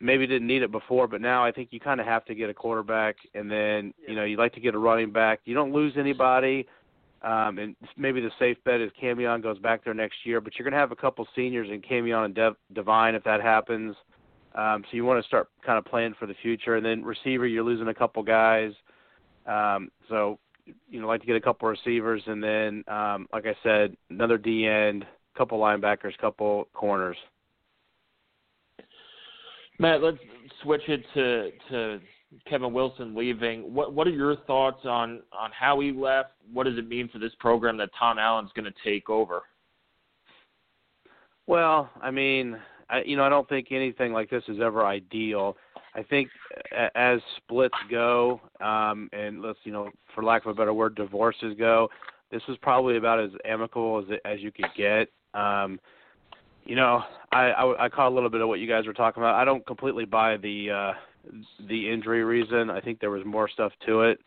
[0.00, 2.50] maybe didn't need it before, but now I think you kind of have to get
[2.50, 5.40] a quarterback, and then you know you like to get a running back.
[5.44, 6.66] You don't lose anybody,
[7.22, 10.40] um, and maybe the safe bet is Camion goes back there next year.
[10.40, 13.40] But you're going to have a couple seniors in Camion and Dev- Devine if that
[13.40, 13.96] happens.
[14.54, 17.46] Um, so you want to start kind of planning for the future, and then receiver
[17.46, 18.72] you're losing a couple guys.
[19.46, 20.38] Um, so
[20.88, 24.38] you know like to get a couple receivers, and then um, like I said, another
[24.38, 25.04] D end,
[25.36, 27.16] couple linebackers, couple corners.
[29.78, 30.18] Matt, let's
[30.62, 32.00] switch it to to
[32.48, 33.74] Kevin Wilson leaving.
[33.74, 36.32] What what are your thoughts on on how he left?
[36.52, 39.42] What does it mean for this program that Tom Allen's going to take over?
[41.46, 42.56] Well, I mean,
[42.88, 45.56] I, you know, I don't think anything like this is ever ideal.
[45.94, 46.28] I think
[46.94, 51.54] as splits go, um, and let's you know, for lack of a better word, divorces
[51.58, 51.88] go,
[52.30, 55.08] this was probably about as amicable as as you could get.
[55.34, 55.78] Um,
[56.64, 57.02] you know,
[57.32, 59.34] I, I I caught a little bit of what you guys were talking about.
[59.34, 60.92] I don't completely buy the uh
[61.68, 62.70] the injury reason.
[62.70, 64.20] I think there was more stuff to it.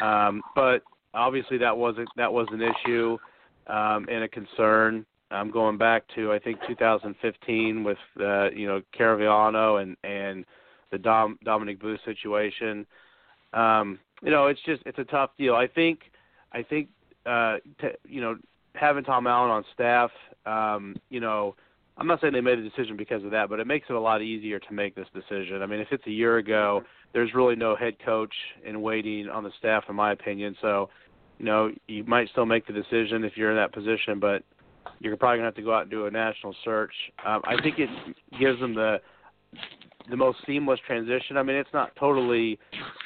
[0.00, 0.82] Um but
[1.14, 3.18] obviously that wasn't that was an issue
[3.66, 5.06] um and a concern.
[5.30, 10.44] I'm going back to I think 2015 with uh you know Caraviano and and
[10.90, 12.86] the Dom Dominic Booth situation.
[13.52, 15.54] Um you know, it's just it's a tough deal.
[15.54, 16.00] I think
[16.52, 16.88] I think
[17.26, 18.36] uh t- you know
[18.74, 20.10] having Tom Allen on staff,
[20.46, 21.54] um, you know,
[21.96, 24.00] I'm not saying they made a decision because of that, but it makes it a
[24.00, 25.62] lot easier to make this decision.
[25.62, 28.32] I mean, if it's a year ago, there's really no head coach
[28.64, 30.56] in waiting on the staff, in my opinion.
[30.60, 30.90] So,
[31.38, 34.44] you know, you might still make the decision if you're in that position, but
[35.00, 36.92] you're probably gonna have to go out and do a national search.
[37.26, 37.90] Um, I think it
[38.38, 39.00] gives them the
[40.10, 41.36] the most seamless transition.
[41.36, 42.58] I mean, it's not totally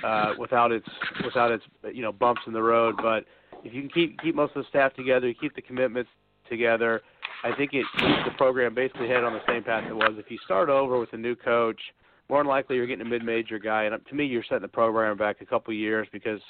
[0.04, 0.88] uh, without its
[1.24, 3.24] without its you know bumps in the road, but
[3.64, 6.10] if you can keep keep most of the staff together, you keep the commitments
[6.48, 7.02] together,
[7.44, 10.12] I think it keeps the program basically head on the same path it was.
[10.16, 11.80] If you start over with a new coach,
[12.28, 15.16] more than likely you're getting a mid-major guy, and to me, you're setting the program
[15.16, 16.40] back a couple years because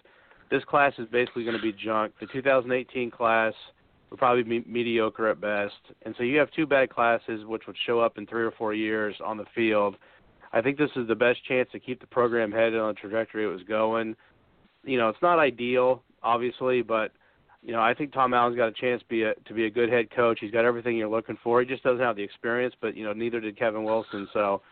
[0.50, 2.12] this class is basically going to be junk.
[2.20, 3.54] The 2018 class
[4.10, 7.76] will probably be mediocre at best, and so you have two bad classes which would
[7.86, 9.96] show up in three or four years on the field.
[10.52, 13.44] I think this is the best chance to keep the program headed on the trajectory
[13.44, 14.14] it was going.
[14.84, 17.12] You know, it's not ideal obviously, but
[17.62, 19.70] you know, I think Tom Allen's got a chance to be a to be a
[19.70, 20.38] good head coach.
[20.40, 21.60] He's got everything you're looking for.
[21.60, 24.28] He just doesn't have the experience, but you know, neither did Kevin Wilson.
[24.32, 24.62] So,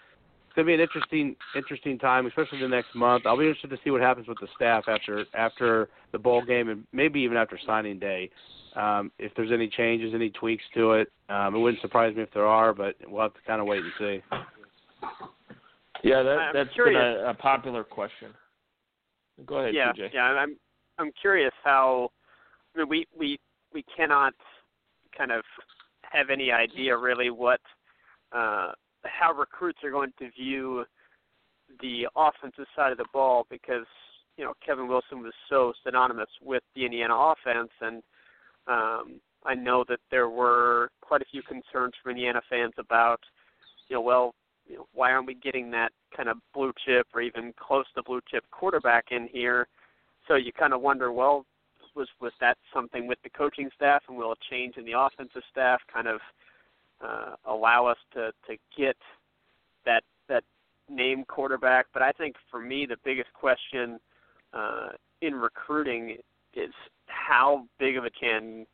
[0.46, 3.26] it's gonna be an interesting interesting time, especially the next month.
[3.26, 6.68] I'll be interested to see what happens with the staff after after the bowl game
[6.68, 8.30] and maybe even after signing day.
[8.74, 12.32] Um, if there's any changes, any tweaks to it, um, it wouldn't surprise me if
[12.32, 14.36] there are, but we'll have to kind of wait and see.
[16.02, 16.98] Yeah, that, I'm that's curious.
[16.98, 18.32] been a, a popular question.
[19.46, 20.14] Go ahead, yeah, TJ.
[20.14, 20.22] yeah.
[20.22, 20.56] I'm
[20.98, 22.10] I'm curious how.
[22.74, 23.38] I mean, we we
[23.72, 24.34] we cannot
[25.16, 25.42] kind of
[26.02, 27.60] have any idea really what
[28.32, 28.72] uh,
[29.04, 30.84] how recruits are going to view
[31.80, 33.86] the offensive side of the ball because
[34.36, 38.02] you know Kevin Wilson was so synonymous with the Indiana offense, and
[38.66, 43.20] um, I know that there were quite a few concerns from Indiana fans about
[43.88, 44.34] you know well
[44.70, 48.02] you know, why aren't we getting that kind of blue chip or even close to
[48.02, 49.66] blue chip quarterback in here?
[50.28, 51.44] So you kind of wonder, well,
[51.96, 55.42] was was that something with the coaching staff, and will a change in the offensive
[55.50, 56.20] staff kind of
[57.04, 58.96] uh, allow us to to get
[59.84, 60.44] that that
[60.88, 61.86] name quarterback?
[61.92, 63.98] But I think for me, the biggest question
[64.52, 66.18] uh, in recruiting
[66.54, 66.72] is
[67.06, 68.66] how big of a can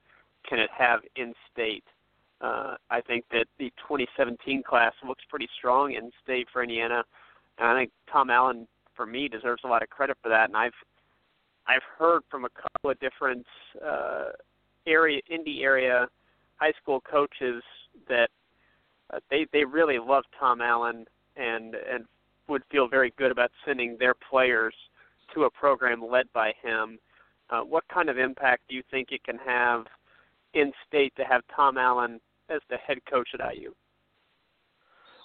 [0.47, 1.85] can it have in state?
[2.41, 7.03] Uh, I think that the 2017 class looks pretty strong in state for Indiana,
[7.59, 10.49] and I think Tom Allen, for me, deserves a lot of credit for that.
[10.49, 10.73] And I've
[11.67, 13.47] I've heard from a couple of different
[13.85, 14.31] uh,
[14.87, 16.09] area indie area
[16.57, 17.63] high school coaches
[18.09, 18.29] that
[19.13, 22.05] uh, they they really love Tom Allen and and
[22.49, 24.75] would feel very good about sending their players
[25.35, 26.99] to a program led by him.
[27.51, 29.87] Uh, what kind of impact do you think it can have
[30.57, 33.73] in state to have Tom Allen as the head coach at IU?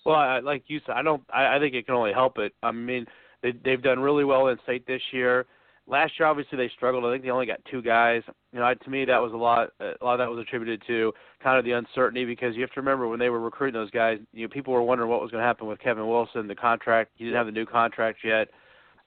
[0.05, 1.23] Well, I, like you said, I don't.
[1.33, 2.53] I, I think it can only help it.
[2.63, 3.05] I mean,
[3.43, 5.45] they, they've done really well in state this year.
[5.87, 7.05] Last year, obviously, they struggled.
[7.05, 8.23] I think they only got two guys.
[8.51, 9.69] You know, to me, that was a lot.
[9.79, 11.13] A lot of that was attributed to
[11.43, 14.19] kind of the uncertainty because you have to remember when they were recruiting those guys,
[14.33, 17.11] you know, people were wondering what was going to happen with Kevin Wilson, the contract.
[17.15, 18.49] He didn't have the new contract yet.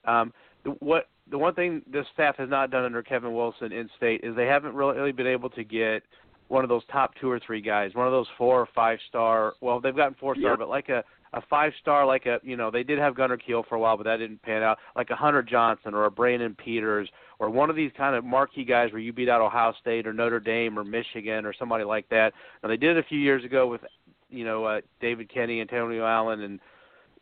[0.05, 0.33] Um,
[0.79, 4.35] what the one thing this staff has not done under Kevin Wilson in state is
[4.35, 6.03] they haven't really been able to get
[6.47, 9.53] one of those top two or three guys, one of those four or five star.
[9.61, 10.59] Well, they've gotten four star, Yep.
[10.59, 13.65] but like a a five star, like a you know they did have Gunnar Kiel
[13.67, 14.77] for a while, but that didn't pan out.
[14.95, 17.09] Like a Hunter Johnson or a Brandon Peters
[17.39, 20.13] or one of these kind of marquee guys where you beat out Ohio State or
[20.13, 22.31] Notre Dame or Michigan or somebody like that.
[22.63, 23.81] Now they did it a few years ago with
[24.29, 26.59] you know uh, David Kenny, and Antonio Allen, and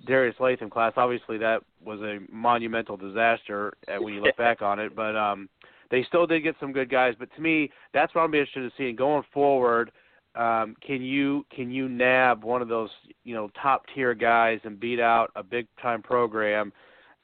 [0.05, 0.93] Darius Latham class.
[0.97, 5.49] Obviously that was a monumental disaster uh, when you look back on it, but um
[5.93, 7.13] they still did get some good guys.
[7.19, 9.91] But to me, that's what I'm interested in seeing going forward.
[10.35, 12.89] Um, can you can you nab one of those
[13.23, 16.73] you know top tier guys and beat out a big time program?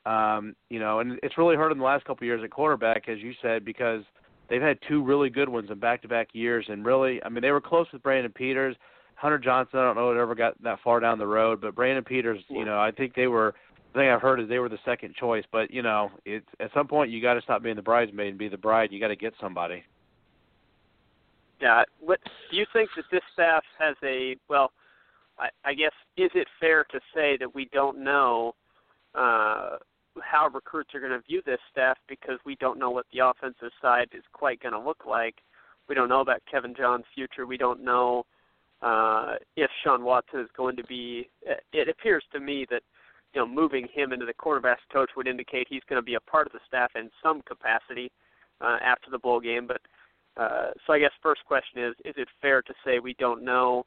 [0.05, 3.09] Um, you know, and it's really hurt in the last couple of years at quarterback,
[3.09, 4.03] as you said, because
[4.49, 7.41] they've had two really good ones in back to back years, and really, I mean,
[7.41, 8.75] they were close with Brandon Peters.
[9.19, 12.05] Hunter Johnson, I don't know it ever got that far down the road, but Brandon
[12.05, 13.53] Peters, you know, I think they were.
[13.91, 16.69] The thing I've heard is they were the second choice, but you know, it's at
[16.73, 18.91] some point you got to stop being the bridesmaid and be the bride.
[18.91, 19.83] You got to get somebody.
[21.59, 21.83] Yeah.
[21.99, 22.19] What
[22.51, 24.71] do you think that this staff has a well?
[25.37, 28.53] I, I guess is it fair to say that we don't know
[29.15, 29.77] uh,
[30.21, 33.71] how recruits are going to view this staff because we don't know what the offensive
[33.81, 35.35] side is quite going to look like.
[35.89, 37.45] We don't know about Kevin Johns' future.
[37.45, 38.25] We don't know
[38.81, 41.29] uh, if Sean Watson is going to be.
[41.73, 42.81] It appears to me that
[43.33, 46.19] you know moving him into the quarterbacks coach would indicate he's going to be a
[46.21, 48.11] part of the staff in some capacity
[48.61, 49.67] uh, after the bowl game.
[49.67, 49.81] But
[50.41, 53.85] uh, so I guess first question is: Is it fair to say we don't know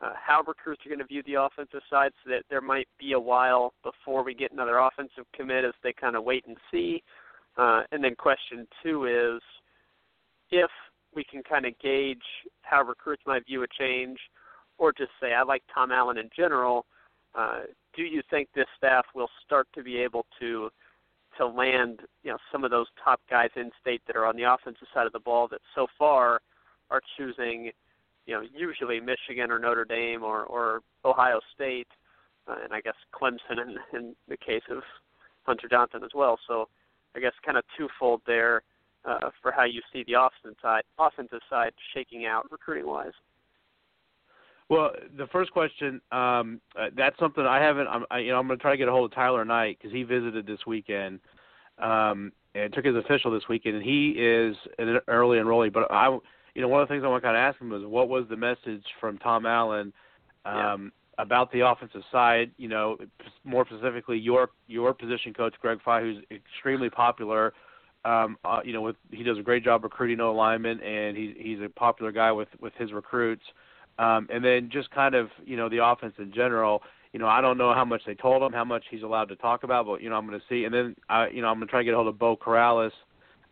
[0.00, 3.12] uh, how recruits are going to view the offensive side, so that there might be
[3.12, 7.02] a while before we get another offensive commit as they kind of wait and see?
[7.58, 9.42] Uh, and then question two is:
[10.50, 10.70] If
[11.14, 12.18] we can kind of gauge
[12.62, 14.18] how recruits might view a change,
[14.78, 16.86] or just say, I like Tom Allen in general.
[17.34, 17.62] Uh,
[17.94, 20.70] do you think this staff will start to be able to
[21.38, 24.42] to land, you know, some of those top guys in state that are on the
[24.42, 26.40] offensive side of the ball that so far
[26.90, 27.70] are choosing,
[28.26, 31.88] you know, usually Michigan or Notre Dame or or Ohio State,
[32.48, 34.82] uh, and I guess Clemson in, in the case of
[35.44, 36.38] Hunter Johnson as well.
[36.48, 36.68] So
[37.14, 38.62] I guess kind of twofold there
[39.04, 43.12] uh, for how you see the offensive side, offensive side shaking out recruiting wise.
[44.68, 47.88] Well, the first question, um, uh, that's something I haven't.
[47.88, 49.78] I'm, I, you know, I'm going to try to get a hold of Tyler Knight
[49.78, 51.18] because he visited this weekend
[51.78, 55.72] um, and took his official this weekend, and he is an early enrollee.
[55.72, 56.16] But I,
[56.54, 58.08] you know, one of the things I want to kind of ask him was, what
[58.08, 59.92] was the message from Tom Allen
[60.44, 61.24] um, yeah.
[61.24, 62.52] about the offensive side?
[62.56, 62.96] You know,
[63.42, 67.54] more specifically, your your position coach Greg Frey, who's extremely popular.
[68.04, 71.34] Um, uh, you know, with he does a great job recruiting O linemen, and he's
[71.38, 73.42] he's a popular guy with with his recruits.
[73.98, 76.82] Um, and then just kind of you know the offense in general.
[77.12, 79.36] you know, I don't know how much they told him, how much he's allowed to
[79.36, 80.64] talk about, but you know, I'm going to see.
[80.64, 82.36] And then I, you know, I'm going to try to get a hold of Beau
[82.36, 82.92] Corrales,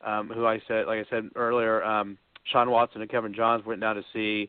[0.05, 2.17] um, who I said, like I said earlier, um,
[2.53, 4.49] Sean Watson and Kevin Johns went down to see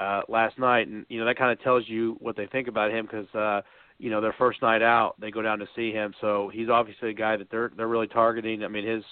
[0.00, 2.90] uh, last night, and you know that kind of tells you what they think about
[2.90, 3.62] him because uh,
[3.98, 7.10] you know their first night out they go down to see him, so he's obviously
[7.10, 8.64] a guy that they're they're really targeting.
[8.64, 9.02] I mean his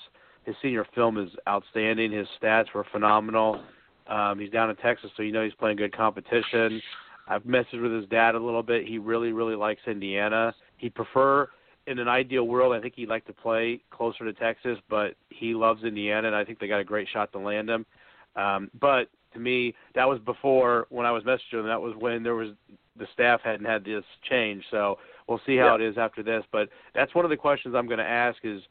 [0.46, 2.12] his senior film is outstanding.
[2.12, 3.60] His stats were phenomenal.
[4.06, 6.80] Um, he's down in Texas, so you know he's playing good competition.
[7.28, 8.86] I've messaged with his dad a little bit.
[8.86, 10.54] He really, really likes Indiana.
[10.78, 11.48] He'd prefer
[11.86, 15.54] in an ideal world, I think he'd like to play closer to Texas, but he
[15.54, 17.86] loves Indiana, and I think they got a great shot to land him.
[18.34, 21.66] Um, but to me, that was before when I was messaging him.
[21.66, 22.50] That was when there was
[22.98, 24.64] the staff hadn't had this change.
[24.70, 26.42] So we'll see how it is after this.
[26.50, 28.62] But that's one of the questions I'm going to ask is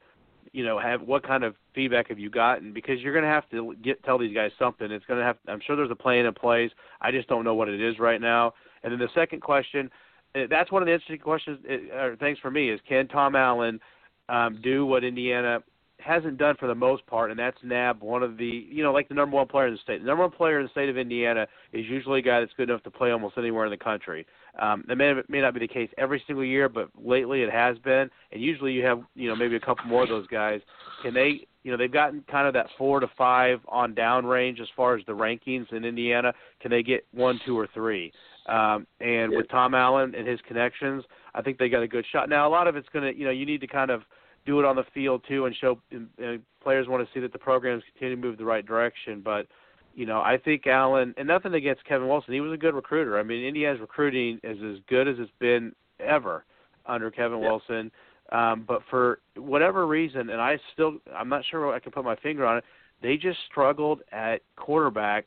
[0.55, 2.71] you know, have what kind of feedback have you gotten?
[2.71, 4.89] Because you're going to have to get tell these guys something.
[4.89, 5.35] It's going to have.
[5.49, 6.71] I'm sure there's a plan in place.
[7.01, 8.53] I just don't know what it is right now.
[8.81, 9.91] And then the second question,
[10.33, 13.35] eh, that's one of the interesting questions eh, or things for me is can Tom
[13.35, 13.81] Allen
[14.29, 15.59] um, do what Indiana
[15.99, 19.07] hasn't done for the most part, and that's nab one of the you know like
[19.07, 20.01] the number one player in the state.
[20.01, 22.69] The number one player in the state of Indiana is usually a guy that's good
[22.69, 24.25] enough to play almost anywhere in the country.
[24.59, 27.77] Um, that may may not be the case every single year, but lately it has
[27.79, 28.09] been.
[28.31, 30.61] And usually you have you know maybe a couple more of those guys.
[31.01, 34.59] Can they you know they've gotten kind of that four to five on down range
[34.59, 36.33] as far as the rankings in Indiana.
[36.61, 38.11] Can they get one, two, or three?
[38.47, 41.03] Um, and with Tom Allen and his connections,
[41.33, 42.29] I think they got a good shot.
[42.29, 44.03] Now a lot of it's going to you know you need to kind of
[44.45, 47.39] do it on the field too and show and players want to see that the
[47.39, 49.21] programs continue to move the right direction.
[49.23, 49.47] But
[49.95, 52.33] you know, I think Allen and nothing against Kevin Wilson.
[52.33, 53.17] He was a good recruiter.
[53.17, 56.43] I mean, Indiana's recruiting is as good as it's been ever
[56.85, 57.49] under Kevin yeah.
[57.49, 57.91] Wilson.
[58.31, 62.15] Um, but for whatever reason, and I still I'm not sure I can put my
[62.17, 62.63] finger on it.
[63.01, 65.25] They just struggled at quarterback.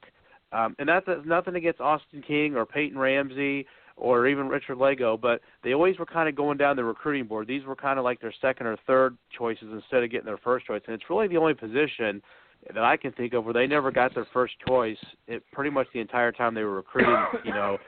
[0.52, 5.40] Um, and that's nothing against Austin King or Peyton Ramsey or even Richard Lagow, but
[5.62, 7.46] they always were kind of going down the recruiting board.
[7.46, 10.66] These were kind of like their second or third choices instead of getting their first
[10.66, 10.82] choice.
[10.86, 12.22] And it's really the only position
[12.74, 14.98] that I can think of where they never got their first choice.
[15.26, 17.78] It pretty much the entire time they were recruiting, you know,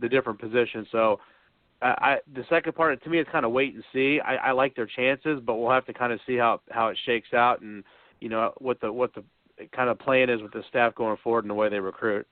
[0.00, 0.86] the different positions.
[0.92, 1.18] So
[1.82, 4.20] I, I the second part to me is kind of wait and see.
[4.24, 6.98] I, I like their chances, but we'll have to kind of see how how it
[7.04, 7.84] shakes out and
[8.20, 9.22] you know what the what the
[9.72, 12.26] kind of plan is with the staff going forward and the way they recruit.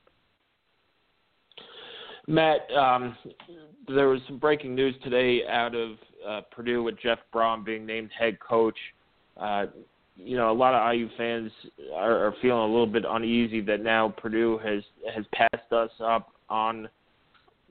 [2.26, 3.16] Matt, um,
[3.86, 5.90] there was some breaking news today out of
[6.26, 8.76] uh, Purdue with Jeff Brohm being named head coach.
[9.36, 9.66] Uh,
[10.16, 11.50] you know, a lot of IU fans
[11.94, 14.82] are, are feeling a little bit uneasy that now Purdue has
[15.14, 16.88] has passed us up on,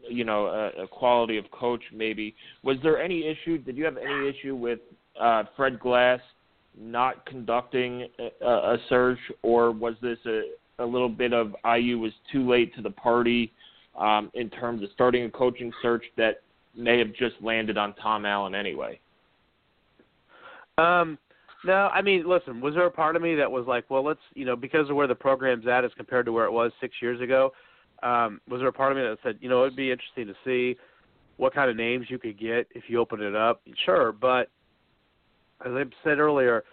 [0.08, 1.82] you know, a, a quality of coach.
[1.94, 3.58] Maybe was there any issue?
[3.58, 4.80] Did you have any issue with
[5.20, 6.20] uh, Fred Glass
[6.80, 8.08] not conducting
[8.42, 10.44] a, a search, or was this a,
[10.80, 13.52] a little bit of IU was too late to the party?
[13.98, 16.42] um, in terms of starting a coaching search that
[16.76, 19.00] may have just landed on Tom Allen anyway?
[20.78, 21.18] Um,
[21.66, 24.20] no, I mean, listen, was there a part of me that was like, well, let's,
[24.34, 26.96] you know, because of where the program's at as compared to where it was six
[27.02, 27.54] years ago,
[28.02, 30.34] um, was there a part of me that said, you know, it'd be interesting to
[30.44, 30.78] see
[31.38, 33.62] what kind of names you could get if you open it up?
[33.86, 34.50] Sure, but
[35.66, 36.64] as I said earlier,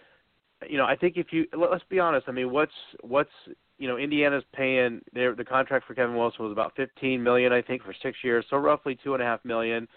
[0.67, 3.29] you know, I think if you let's be honest, I mean, what's what's
[3.77, 7.61] you know, Indiana's paying their the contract for Kevin Wilson was about fifteen million, I
[7.61, 9.87] think, for six years, so roughly two and a half million.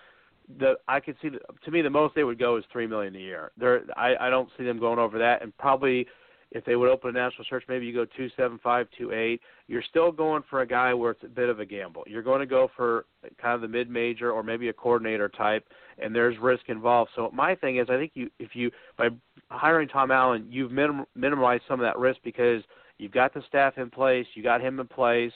[0.59, 3.15] The I could see the, to me the most they would go is three million
[3.15, 3.53] a year.
[3.59, 6.07] There, I I don't see them going over that, and probably
[6.55, 9.43] if they would open a national search, maybe you go two seven five two eight.
[9.67, 12.05] You're still going for a guy where it's a bit of a gamble.
[12.07, 13.05] You're going to go for
[13.40, 15.67] kind of the mid major or maybe a coordinator type,
[15.99, 17.11] and there's risk involved.
[17.14, 19.09] So my thing is, I think you if you by
[19.51, 22.62] hiring Tom Allen, you've minim, minimized some of that risk because
[22.99, 24.27] You've got the staff in place.
[24.35, 25.33] You got him in place.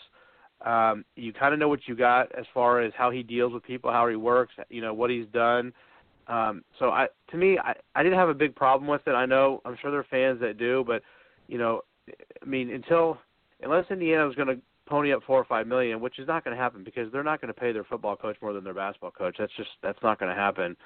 [0.64, 3.62] Um, you kind of know what you got as far as how he deals with
[3.62, 5.72] people, how he works, you know what he's done.
[6.28, 9.12] Um, so I, to me, I, I didn't have a big problem with it.
[9.12, 11.02] I know I'm sure there are fans that do, but
[11.46, 13.18] you know, I mean, until
[13.62, 16.56] unless Indiana was going to pony up four or five million, which is not going
[16.56, 19.10] to happen because they're not going to pay their football coach more than their basketball
[19.10, 19.36] coach.
[19.38, 20.76] That's just that's not going to happen.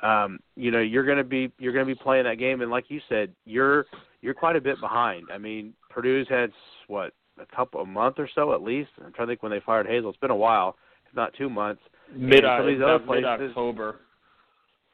[0.00, 2.70] Um, you know, you're going to be you're going to be playing that game, and
[2.70, 3.86] like you said, you're
[4.20, 5.26] you're quite a bit behind.
[5.32, 6.50] I mean, Purdue's had
[6.86, 8.90] what a couple a month or so at least.
[9.04, 10.10] I'm trying to think when they fired Hazell.
[10.10, 10.76] It's been a while,
[11.08, 11.82] if not two months.
[12.14, 12.44] Mid
[13.24, 14.00] October.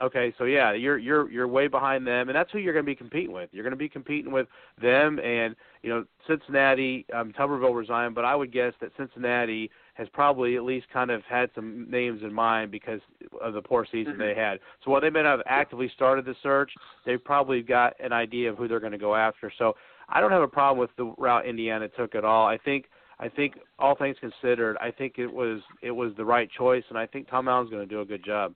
[0.01, 2.91] Okay, so yeah, you're you're you're way behind them, and that's who you're going to
[2.91, 3.51] be competing with.
[3.53, 4.47] You're going to be competing with
[4.81, 7.05] them, and you know Cincinnati.
[7.13, 11.23] Um, Tuberville resigned, but I would guess that Cincinnati has probably at least kind of
[11.25, 13.01] had some names in mind because
[13.43, 14.23] of the poor season mm-hmm.
[14.23, 14.61] they had.
[14.85, 16.71] So while they may not have actively started the search,
[17.05, 19.51] they've probably got an idea of who they're going to go after.
[19.59, 19.75] So
[20.09, 22.47] I don't have a problem with the route Indiana took at all.
[22.47, 22.85] I think
[23.19, 26.97] I think all things considered, I think it was it was the right choice, and
[26.97, 28.55] I think Tom Allen's going to do a good job.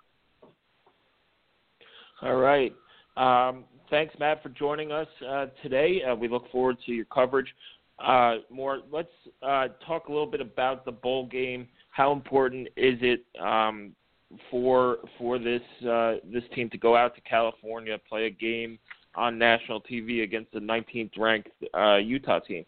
[2.23, 2.73] All right.
[3.17, 6.03] Um, thanks, Matt, for joining us uh, today.
[6.03, 7.49] Uh, we look forward to your coverage.
[7.99, 8.81] Uh, more.
[8.93, 9.09] Let's
[9.43, 11.69] uh, talk a little bit about the bowl game.
[11.91, 13.93] How important is it um,
[14.51, 18.79] for for this uh, this team to go out to California, play a game
[19.15, 22.65] on national TV against the 19th ranked uh, Utah team?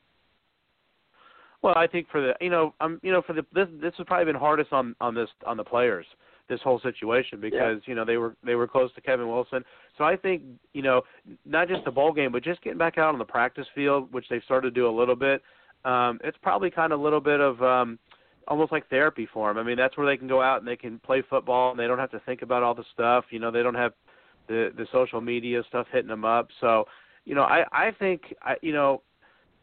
[1.62, 4.06] Well, I think for the you know um you know for the this this has
[4.06, 6.06] probably been hardest on on this on the players
[6.48, 7.90] this whole situation because yeah.
[7.90, 9.64] you know they were they were close to Kevin Wilson.
[9.96, 10.42] So I think
[10.72, 11.02] you know
[11.44, 14.26] not just the bowl game, but just getting back out on the practice field, which
[14.28, 15.42] they've started to do a little bit.
[15.84, 17.98] Um, it's probably kind of a little bit of um,
[18.48, 19.58] almost like therapy for them.
[19.58, 21.86] I mean, that's where they can go out and they can play football and they
[21.86, 23.24] don't have to think about all the stuff.
[23.30, 23.92] You know, they don't have
[24.48, 26.48] the the social media stuff hitting them up.
[26.60, 26.84] So,
[27.24, 29.02] you know, I I think I you know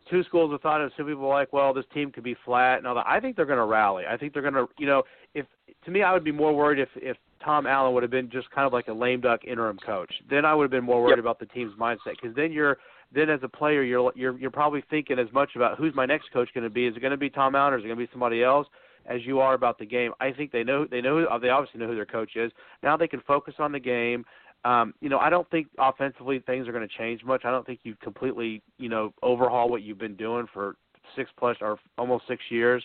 [0.09, 2.77] two schools of thought and some people are like, well, this team could be flat
[2.77, 3.07] and all that.
[3.07, 4.03] I think they're going to rally.
[4.09, 5.45] I think they're going to, you know, if
[5.85, 8.49] to me, I would be more worried if if Tom Allen would have been just
[8.51, 10.13] kind of like a lame duck interim coach.
[10.29, 11.19] Then I would have been more worried yep.
[11.19, 12.77] about the team's mindset because then you're
[13.13, 16.31] then as a player you're you're you're probably thinking as much about who's my next
[16.31, 16.87] coach going to be.
[16.87, 18.67] Is it going to be Tom Allen or is it going to be somebody else?
[19.07, 21.87] As you are about the game, I think they know they know they obviously know
[21.87, 22.51] who their coach is.
[22.83, 24.25] Now they can focus on the game.
[24.63, 27.45] Um, you know, I don't think offensively things are going to change much.
[27.45, 30.75] I don't think you completely, you know, overhaul what you've been doing for
[31.15, 32.83] six plus or almost six years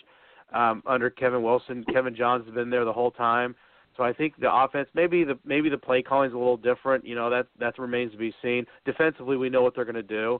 [0.53, 1.85] um, under Kevin Wilson.
[1.93, 3.55] Kevin Johns has been there the whole time.
[3.95, 7.05] So I think the offense, maybe the maybe the play calling is a little different.
[7.05, 8.65] You know that that remains to be seen.
[8.85, 10.39] Defensively, we know what they're going to do.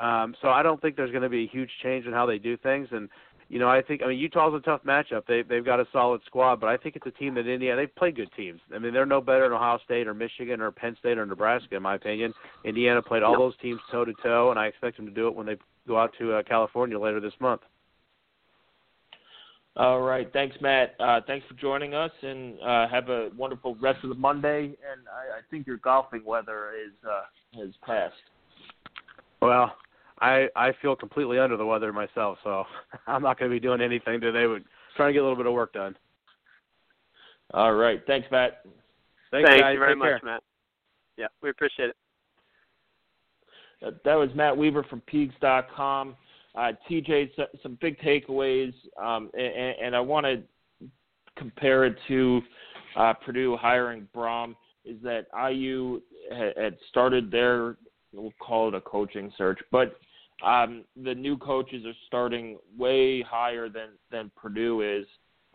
[0.00, 2.38] Um, so I don't think there's going to be a huge change in how they
[2.38, 2.88] do things.
[2.92, 3.08] And
[3.48, 5.26] you know, I think I mean Utah's a tough matchup.
[5.26, 7.94] They they've got a solid squad, but I think it's a team that Indiana they've
[7.94, 8.60] played good teams.
[8.74, 11.76] I mean, they're no better than Ohio State or Michigan or Penn State or Nebraska,
[11.76, 12.34] in my opinion.
[12.64, 15.34] Indiana played all those teams toe to toe, and I expect them to do it
[15.34, 17.62] when they go out to uh, California later this month.
[19.76, 20.30] All right.
[20.32, 20.96] Thanks, Matt.
[20.98, 24.64] Uh, thanks for joining us, and uh, have a wonderful rest of the Monday.
[24.64, 28.14] And I, I think your golfing weather is uh, has passed.
[29.40, 29.72] Well,
[30.20, 32.64] I I feel completely under the weather myself, so
[33.06, 34.46] I'm not going to be doing anything today.
[34.46, 34.62] But
[34.96, 35.96] trying to get a little bit of work done.
[37.54, 38.00] All right.
[38.06, 38.62] Thanks, Matt.
[39.30, 39.72] Thanks, Thank guys.
[39.74, 40.20] you very Take much, care.
[40.24, 40.42] Matt.
[41.16, 41.96] Yeah, we appreciate it.
[43.84, 46.16] Uh, that was Matt Weaver from Peegs.com.
[46.54, 47.30] Uh, TJ,
[47.62, 50.42] some big takeaways, um, and, and, I want to
[51.36, 52.40] compare it to
[52.96, 54.56] uh, Purdue hiring Brohm.
[54.84, 56.00] Is that IU
[56.30, 57.76] had started their,
[58.12, 59.96] we'll call it a coaching search, but
[60.44, 65.06] um, the new coaches are starting way higher than than Purdue is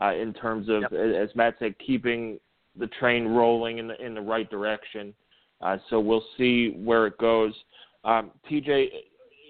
[0.02, 0.94] uh, in terms of, yep.
[0.94, 2.40] as Matt said, keeping
[2.78, 5.14] the train rolling in the in the right direction.
[5.62, 7.54] Uh, so we'll see where it goes.
[8.04, 8.88] Um, TJ,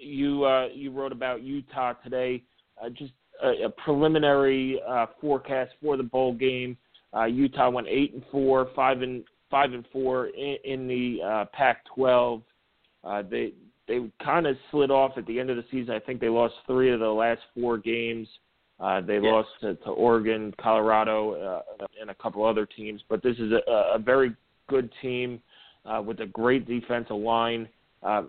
[0.00, 2.42] you uh, you wrote about Utah today.
[2.82, 3.12] Uh, just
[3.42, 6.76] a, a preliminary uh, forecast for the bowl game.
[7.16, 11.44] Uh, Utah went eight and four, five and five and four in, in the uh,
[11.52, 12.42] Pac-12.
[13.04, 13.52] Uh, they
[13.86, 15.94] they kind of slid off at the end of the season.
[15.94, 18.28] I think they lost three of the last four games.
[18.80, 19.22] Uh, they yes.
[19.22, 23.02] lost to, to Oregon, Colorado, uh, and a couple other teams.
[23.08, 24.34] But this is a, a very
[24.68, 25.40] good team
[25.84, 27.68] uh, with a great defensive line.
[28.02, 28.24] Uh,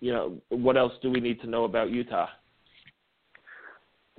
[0.00, 2.28] you know, what else do we need to know about Utah?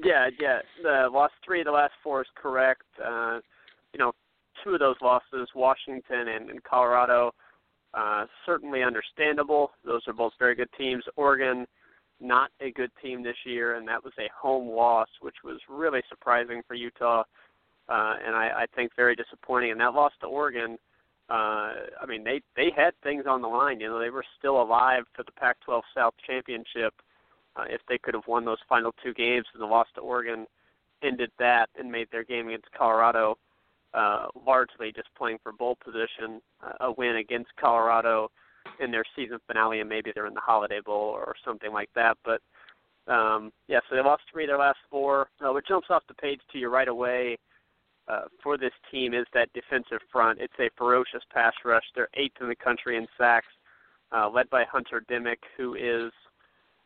[0.03, 0.59] Yeah, yeah.
[0.81, 2.83] The lost three of the last four is correct.
[3.03, 3.39] Uh,
[3.93, 4.13] you know,
[4.63, 7.33] two of those losses, Washington and, and Colorado,
[7.97, 9.71] uh, certainly understandable.
[9.83, 11.03] Those are both very good teams.
[11.15, 11.65] Oregon,
[12.21, 16.01] not a good team this year, and that was a home loss, which was really
[16.07, 17.23] surprising for Utah,
[17.89, 19.71] uh, and I, I think very disappointing.
[19.71, 20.77] And that loss to Oregon
[21.29, 23.81] uh, I mean, they they had things on the line.
[23.81, 26.93] You know, they were still alive for the Pac-12 South championship
[27.55, 29.45] uh, if they could have won those final two games.
[29.53, 30.45] And the loss to Oregon
[31.03, 33.37] ended that and made their game against Colorado
[33.93, 36.41] uh, largely just playing for bowl position.
[36.63, 38.29] Uh, a win against Colorado
[38.79, 42.17] in their season finale, and maybe they're in the Holiday Bowl or something like that.
[42.23, 42.41] But
[43.11, 45.29] um, yeah, so they lost three of their last four.
[45.41, 47.37] Uh, what jumps off the page to you right away
[48.07, 50.39] uh, for this team is that defensive front.
[50.39, 51.83] It's a ferocious pass rush.
[51.95, 53.47] They're eighth in the country in sacks,
[54.11, 56.11] uh, led by Hunter Dimick, who is,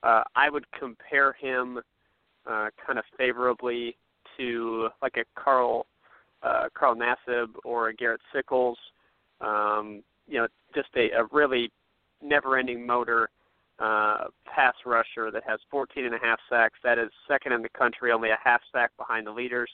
[0.03, 1.79] uh, I would compare him
[2.47, 3.95] uh, kind of favorably
[4.37, 5.85] to like a Carl
[6.43, 8.77] uh, Carl Nassib or a Garrett Sickles.
[9.39, 11.71] Um, you know, just a, a really
[12.21, 13.29] never-ending motor
[13.79, 16.77] uh, pass rusher that has 14 and a half sacks.
[16.83, 19.69] That is second in the country, only a half sack behind the leaders.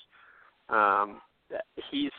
[0.70, 1.22] Um,
[1.92, 2.12] he's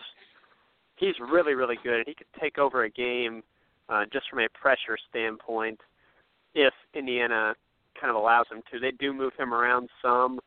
[0.96, 2.04] he's really really good.
[2.06, 3.42] He could take over a game
[3.88, 5.80] uh, just from a pressure standpoint
[6.54, 7.54] if Indiana
[7.98, 8.78] kind of allows him to.
[8.78, 10.40] They do move him around some,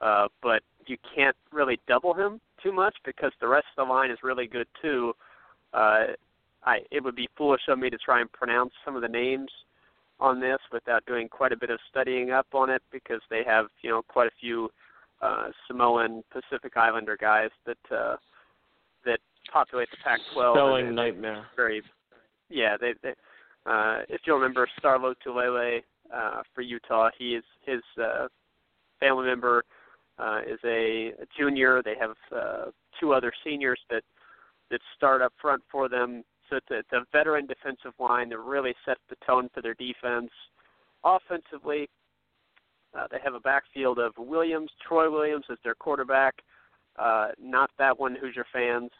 [0.00, 4.10] uh, but you can't really double him too much because the rest of the line
[4.10, 5.12] is really good too.
[5.72, 6.06] Uh,
[6.64, 9.50] I it would be foolish of me to try and pronounce some of the names
[10.18, 13.66] on this without doing quite a bit of studying up on it because they have
[13.82, 14.70] you know quite a few
[15.22, 18.16] uh, Samoan Pacific Islander guys that uh,
[19.04, 19.18] that
[19.52, 20.54] populate the Pac-12.
[20.54, 21.46] Spelling nightmare.
[21.54, 21.82] Very,
[22.48, 22.76] yeah.
[22.80, 23.14] They, they
[23.66, 25.82] uh, if you'll remember, Star Lotulelei
[26.14, 28.28] uh, for Utah, he is his uh,
[29.00, 29.64] family member
[30.18, 31.82] uh, is a, a junior.
[31.82, 34.02] They have uh, two other seniors that
[34.70, 36.24] that start up front for them.
[36.50, 39.74] So it's a, it's a veteran defensive line that really sets the tone for their
[39.74, 40.30] defense.
[41.04, 41.88] Offensively,
[42.96, 46.34] uh, they have a backfield of Williams, Troy Williams as their quarterback.
[46.98, 48.90] Uh, not that one Hoosier fans.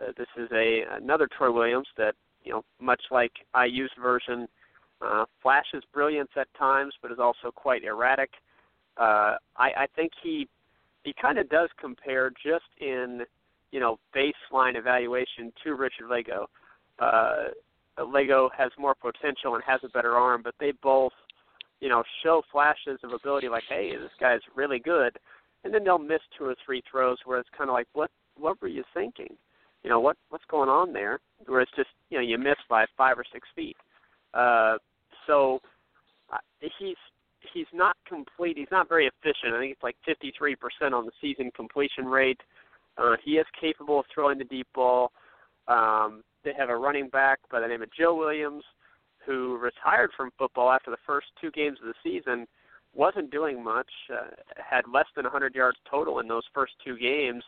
[0.00, 2.14] Uh, this is a another Troy Williams that
[2.46, 4.46] you know, much like IU's version,
[5.02, 8.30] uh, flashes brilliance at times, but is also quite erratic.
[8.96, 10.48] Uh, I, I think he
[11.06, 13.22] he kind of does compare just in
[13.70, 16.46] you know baseline evaluation to Richard Lagow.
[16.98, 17.50] Uh,
[17.98, 21.12] Lagow has more potential and has a better arm, but they both
[21.80, 25.16] you know show flashes of ability like, hey, this guy's really good,
[25.64, 28.60] and then they'll miss two or three throws where it's kind of like, what what
[28.60, 29.34] were you thinking?
[29.84, 31.20] You know what what's going on there?
[31.46, 33.76] Where it's just you know you miss by five or six feet.
[34.34, 34.78] Uh,
[35.28, 35.60] so
[36.32, 36.96] uh, he's
[37.54, 38.56] he's not complete.
[38.56, 39.54] He's not very efficient.
[39.54, 42.40] I think it's like 53% on the season completion rate.
[42.98, 45.12] Uh, he is capable of throwing the deep ball.
[45.68, 48.64] Um, they have a running back by the name of Joe Williams,
[49.24, 52.46] who retired from football after the first two games of the season.
[52.94, 53.90] Wasn't doing much.
[54.12, 57.42] Uh, had less than 100 yards total in those first two games.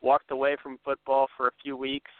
[0.00, 2.10] Walked away from football for a few weeks.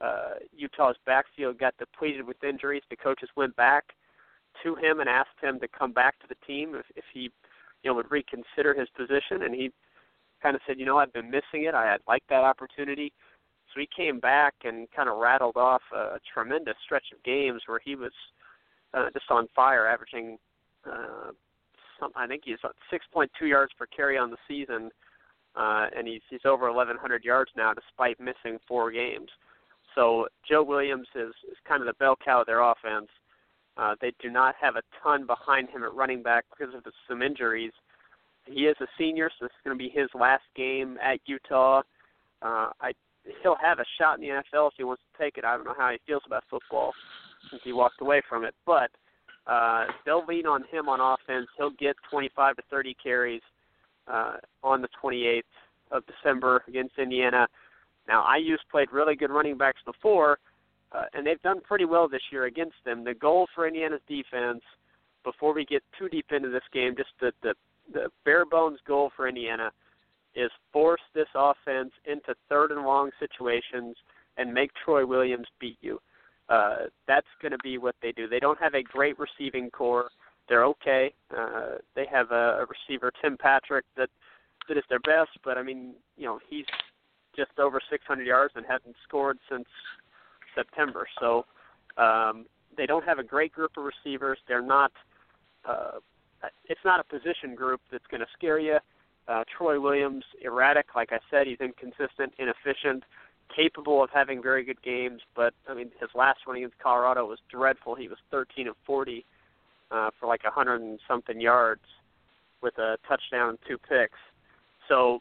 [0.00, 2.82] Uh, Utah's backfield got depleted with injuries.
[2.90, 3.84] The coaches went back
[4.62, 7.30] to him and asked him to come back to the team if, if he,
[7.82, 9.42] you know, would reconsider his position.
[9.42, 9.70] And he
[10.42, 11.74] kind of said, you know, I've been missing it.
[11.74, 13.12] I had liked that opportunity.
[13.74, 17.62] So he came back and kind of rattled off a, a tremendous stretch of games
[17.66, 18.12] where he was
[18.94, 20.38] uh, just on fire, averaging,
[20.86, 21.32] uh,
[22.00, 22.58] some, I think he's
[22.92, 24.90] 6.2 yards per carry on the season,
[25.56, 29.28] uh, and he's he's over 1,100 yards now despite missing four games.
[29.94, 33.08] So Joe Williams is is kind of the bell cow of their offense.
[33.76, 37.22] Uh, they do not have a ton behind him at running back because of some
[37.22, 37.72] injuries.
[38.46, 41.82] He is a senior, so this is going to be his last game at Utah.
[42.42, 42.92] Uh, I
[43.42, 45.44] he'll have a shot in the NFL if he wants to take it.
[45.44, 46.92] I don't know how he feels about football
[47.50, 48.90] since he walked away from it, but
[49.46, 51.46] uh, they'll lean on him on offense.
[51.56, 53.42] He'll get 25 to 30 carries
[54.08, 55.42] uh, on the 28th
[55.90, 57.46] of December against Indiana.
[58.08, 60.38] Now, IU's played really good running backs before,
[60.96, 63.04] uh, and they've done pretty well this year against them.
[63.04, 64.62] The goal for Indiana's defense,
[65.24, 67.54] before we get too deep into this game, just the the,
[67.92, 69.70] the bare bones goal for Indiana
[70.34, 73.96] is force this offense into third and long situations
[74.36, 75.98] and make Troy Williams beat you.
[76.48, 78.28] Uh, that's going to be what they do.
[78.28, 80.10] They don't have a great receiving corps.
[80.48, 81.12] They're okay.
[81.36, 84.10] Uh, they have a, a receiver, Tim Patrick, that
[84.68, 86.64] that is their best, but I mean, you know, he's
[87.36, 89.66] just over 600 yards and hasn't scored since
[90.56, 91.06] September.
[91.20, 91.44] So
[91.96, 92.46] um,
[92.76, 94.38] they don't have a great group of receivers.
[94.48, 94.92] They're not.
[95.64, 95.98] Uh,
[96.68, 98.78] it's not a position group that's going to scare you.
[99.28, 103.02] Uh, Troy Williams, erratic, like I said, he's inconsistent, inefficient,
[103.54, 105.20] capable of having very good games.
[105.34, 107.94] But I mean, his last one against Colorado was dreadful.
[107.94, 109.24] He was 13 of 40
[109.90, 111.82] uh, for like hundred and something yards
[112.62, 114.18] with a touchdown and two picks.
[114.88, 115.20] So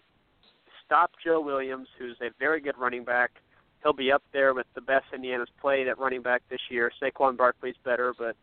[0.86, 3.31] stop Joe Williams, who's a very good running back
[3.86, 6.91] he'll be up there with the best Indiana's played at running back this year.
[6.99, 8.36] Saquon Barkley's better, but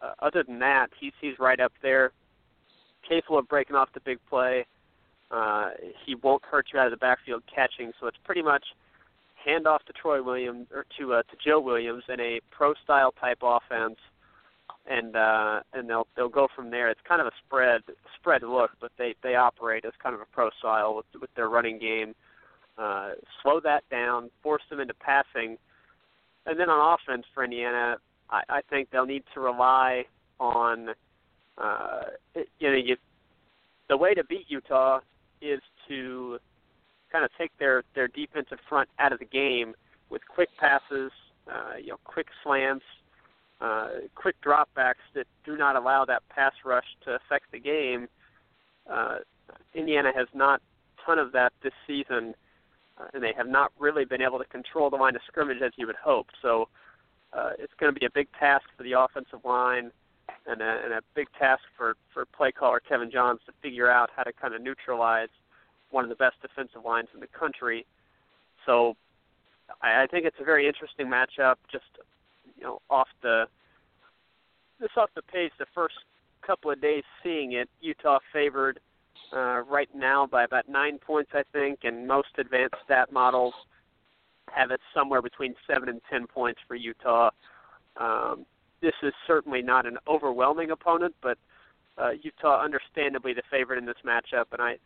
[0.00, 2.12] uh, other than that, he's he's right up there,
[3.06, 4.64] capable of breaking off the big play.
[5.30, 5.70] Uh,
[6.06, 8.64] he won't hurt you out of the backfield catching, so it's pretty much
[9.44, 13.12] hand off to Troy Williams or to uh, to Joe Williams in a pro style
[13.20, 13.98] type offense,
[14.90, 16.88] and uh, and they'll they'll go from there.
[16.88, 17.82] It's kind of a spread
[18.18, 21.50] spread look, but they they operate as kind of a pro style with with their
[21.50, 22.14] running game
[23.42, 25.56] slow that down, force them into passing,
[26.46, 27.96] and then on offense for Indiana,
[28.30, 30.04] I, I think they'll need to rely
[30.40, 30.90] on
[31.58, 32.02] uh,
[32.34, 32.96] you know you,
[33.88, 35.00] the way to beat Utah
[35.42, 36.38] is to
[37.10, 39.74] kind of take their their defensive front out of the game
[40.10, 41.10] with quick passes,
[41.50, 42.84] uh, you know, quick slants,
[43.60, 48.08] uh, quick dropbacks that do not allow that pass rush to affect the game.
[48.90, 49.18] Uh,
[49.74, 50.62] Indiana has not
[51.04, 52.34] ton of that this season uh,
[53.14, 55.86] and they have not really been able to control the line of scrimmage as you
[55.86, 56.28] would hope.
[56.42, 56.68] So
[57.32, 59.90] uh, it's going to be a big task for the offensive line
[60.46, 64.10] and a, and a big task for for play caller Kevin Johns to figure out
[64.14, 65.28] how to kind of neutralize
[65.90, 67.86] one of the best defensive lines in the country.
[68.66, 68.96] So
[69.82, 71.56] I, I think it's a very interesting matchup.
[71.70, 71.86] Just
[72.56, 73.46] you know off the
[74.80, 75.96] this off the pace the first
[76.40, 78.80] couple of days seeing it Utah favored
[79.32, 83.54] uh, right now by about nine points I think and most advanced stat models
[84.50, 87.30] have it somewhere between seven and ten points for Utah.
[87.96, 88.46] Um,
[88.80, 91.36] this is certainly not an overwhelming opponent, but
[91.98, 94.76] uh, Utah understandably the favorite in this matchup, and I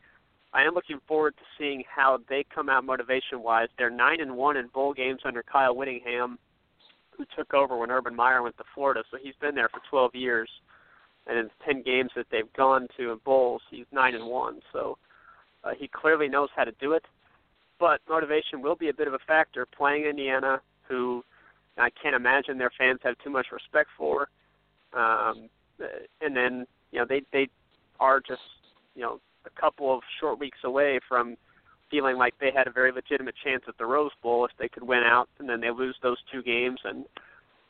[0.55, 3.69] I am looking forward to seeing how they come out motivation wise.
[3.79, 6.39] They're nine and one in bowl games under Kyle Whittingham,
[7.17, 9.03] who took over when Urban Meyer went to Florida.
[9.11, 10.51] So he's been there for 12 years,
[11.27, 14.61] and in 10 games that they've gone to in bowls, he's nine and one.
[14.73, 14.99] So
[15.65, 17.05] uh, he clearly knows how to do it.
[17.79, 21.25] But motivation will be a bit of a factor playing Indiana, who
[21.79, 24.29] I can't imagine their fans have too much respect for.
[24.93, 25.49] Um,
[26.21, 27.49] and then you know they they
[27.99, 28.43] are just
[28.95, 31.37] you know a couple of short weeks away from
[31.91, 34.83] feeling like they had a very legitimate chance at the Rose Bowl if they could
[34.83, 37.05] win out, and then they lose those two games and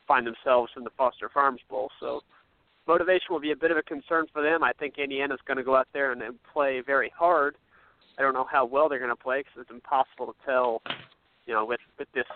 [0.07, 1.91] find themselves in the Foster Farms Bowl.
[2.01, 2.21] So
[2.87, 4.63] motivation will be a bit of a concern for them.
[4.63, 7.57] I think Indiana's going to go out there and, and play very hard.
[8.19, 10.83] I don't know how well they're going to play because it's impossible to tell,
[11.47, 12.27] you know, with with this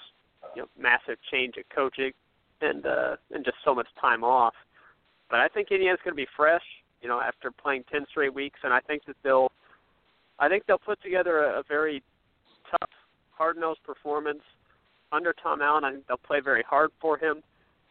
[0.55, 2.13] you know massive change at coaching
[2.61, 4.55] and uh, and just so much time off.
[5.29, 6.63] But I think Indiana's going to be fresh
[7.07, 9.53] you know, after playing 10 straight weeks, and I think that they'll,
[10.39, 12.03] I think they'll put together a, a very
[12.71, 12.91] tough,
[13.31, 14.43] hard-nosed performance
[15.13, 15.85] under Tom Allen.
[15.85, 17.43] I think they'll play very hard for him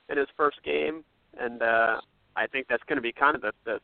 [0.10, 1.03] in his first game,
[1.39, 2.01] and uh,
[2.36, 3.80] I think that's going to be kind of the, the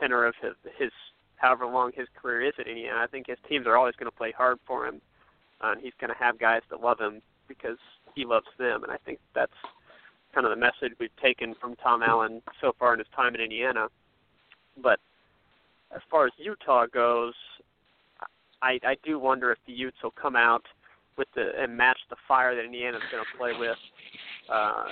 [0.00, 0.90] tenor of his, his
[1.36, 3.00] however long his career is at Indiana.
[3.02, 5.00] I think his teams are always going to play hard for him,
[5.62, 7.78] uh, and he's going to have guys that love him because
[8.14, 9.52] he loves them, and I think that's
[10.34, 13.40] kind of the message we've taken from Tom Allen so far in his time in
[13.40, 13.88] Indiana.
[14.82, 15.00] But
[15.94, 17.34] as far as Utah goes,
[18.60, 20.64] I I do wonder if the Utes will come out
[21.16, 23.78] with the and match the fire that Indiana's going to play with.
[24.48, 24.84] Uh,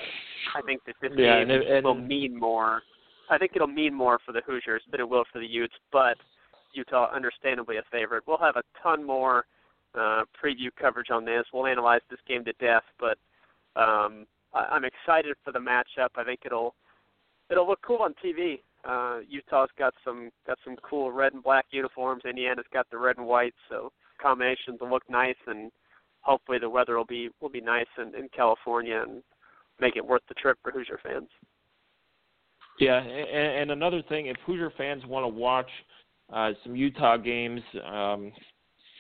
[0.55, 2.83] I think that this yeah, game and, and, will mean more.
[3.31, 6.17] I think it'll mean more for the Hoosiers than it will for the Utes, but
[6.73, 8.25] Utah understandably a favorite.
[8.27, 9.47] We'll have a ton more
[9.95, 11.45] uh, preview coverage on this.
[11.53, 13.19] We'll analyze this game to death, but
[13.81, 16.11] um, I, I'm excited for the matchup.
[16.17, 16.75] I think it'll
[17.51, 18.61] it'll look cool on TV.
[18.85, 22.23] Uh, Utah's got some got some cool red and black uniforms.
[22.29, 23.91] Indiana's got the red and white, so
[24.21, 25.73] combinations will look nice, and
[26.21, 29.23] hopefully the weather will be will be nice in, in California and
[29.81, 31.29] make it worth the trip for Hoosier fans.
[32.79, 35.71] Yeah, and, and another thing, if Hoosier fans want to watch
[36.33, 38.33] uh, some Utah games, um,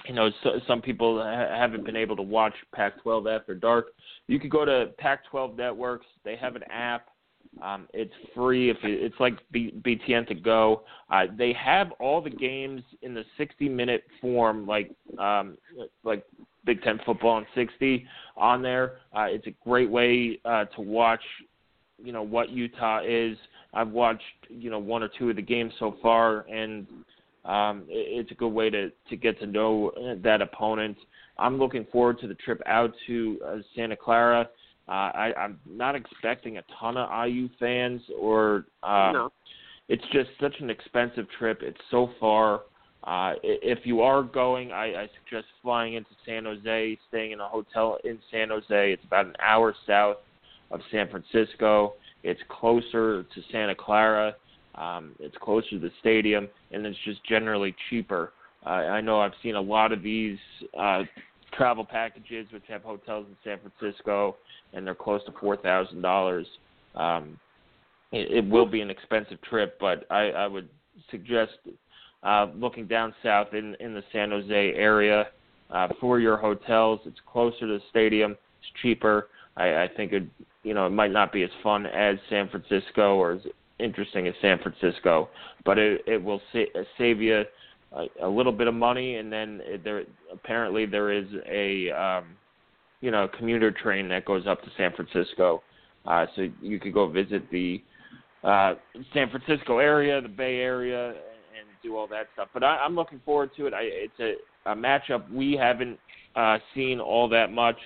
[0.06, 3.88] you know, so, some people ha- haven't been able to watch Pac-12 after dark.
[4.28, 6.06] You could go to Pac-12 Networks.
[6.24, 7.08] They have an app
[7.62, 10.82] um, it's free if it, it's like B, BTN to go.
[11.10, 15.56] Uh, they have all the games in the 60 minute form, like um,
[16.04, 16.24] like
[16.66, 18.06] Big Ten football in 60
[18.36, 18.96] on there.
[19.16, 21.22] Uh, it's a great way uh, to watch,
[22.02, 23.38] you know, what Utah is.
[23.76, 26.86] I've watched you know one or two of the games so far, and
[27.44, 29.92] um, it, it's a good way to to get to know
[30.22, 30.96] that opponent.
[31.38, 34.48] I'm looking forward to the trip out to uh, Santa Clara.
[34.88, 39.32] Uh, I, I'm not expecting a ton of IU fans, or um, no.
[39.88, 41.60] it's just such an expensive trip.
[41.62, 42.62] It's so far.
[43.06, 47.48] Uh, if you are going, I, I suggest flying into San Jose, staying in a
[47.48, 48.92] hotel in San Jose.
[48.92, 50.16] It's about an hour south
[50.72, 51.94] of San Francisco.
[52.24, 54.34] It's closer to Santa Clara.
[54.74, 58.32] Um, it's closer to the stadium, and it's just generally cheaper.
[58.66, 60.38] Uh, I know I've seen a lot of these
[60.78, 61.04] uh,
[61.52, 64.36] travel packages which have hotels in San Francisco
[64.72, 66.46] and they're close to four thousand um, dollars.
[68.12, 70.68] It, it will be an expensive trip, but I, I would
[71.10, 71.52] suggest
[72.26, 75.28] uh, looking down south in in the San Jose area
[75.70, 77.00] uh, for your hotels.
[77.06, 78.32] It's closer to the stadium.
[78.32, 79.28] It's cheaper.
[79.56, 80.24] I, I think it
[80.64, 83.40] you know it might not be as fun as San Francisco or as
[83.78, 85.28] interesting as San Francisco,
[85.64, 87.44] but it it will sa- save you
[87.92, 90.02] a, a little bit of money, and then there
[90.32, 92.24] apparently there is a um,
[93.00, 95.62] you know commuter train that goes up to San Francisco,
[96.06, 97.80] uh, so you could go visit the
[98.42, 98.74] uh,
[99.14, 101.14] San Francisco area, the Bay Area,
[101.86, 102.48] do all that stuff.
[102.52, 103.74] But I, I'm looking forward to it.
[103.74, 105.98] I, it's a, a matchup we haven't
[106.34, 107.76] uh, seen all that much.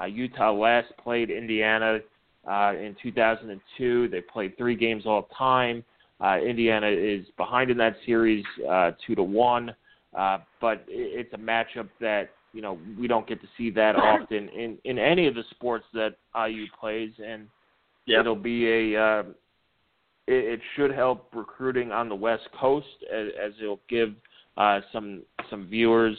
[0.00, 1.98] Uh, Utah last played Indiana
[2.48, 4.08] uh, in 2002.
[4.08, 5.84] They played three games all time.
[6.20, 9.74] Uh, Indiana is behind in that series, uh, two to one.
[10.16, 14.48] Uh, but it's a matchup that you know we don't get to see that often
[14.48, 17.46] in in any of the sports that IU plays, and
[18.06, 18.20] yep.
[18.20, 19.22] it'll be a uh,
[20.28, 24.14] it, it should help recruiting on the West Coast as, as it'll give
[24.56, 26.16] uh, some some viewers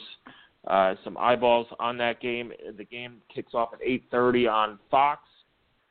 [0.66, 2.52] uh, some eyeballs on that game.
[2.76, 5.22] The game kicks off at 8:30 on Fox.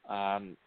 [0.09, 0.57] Um,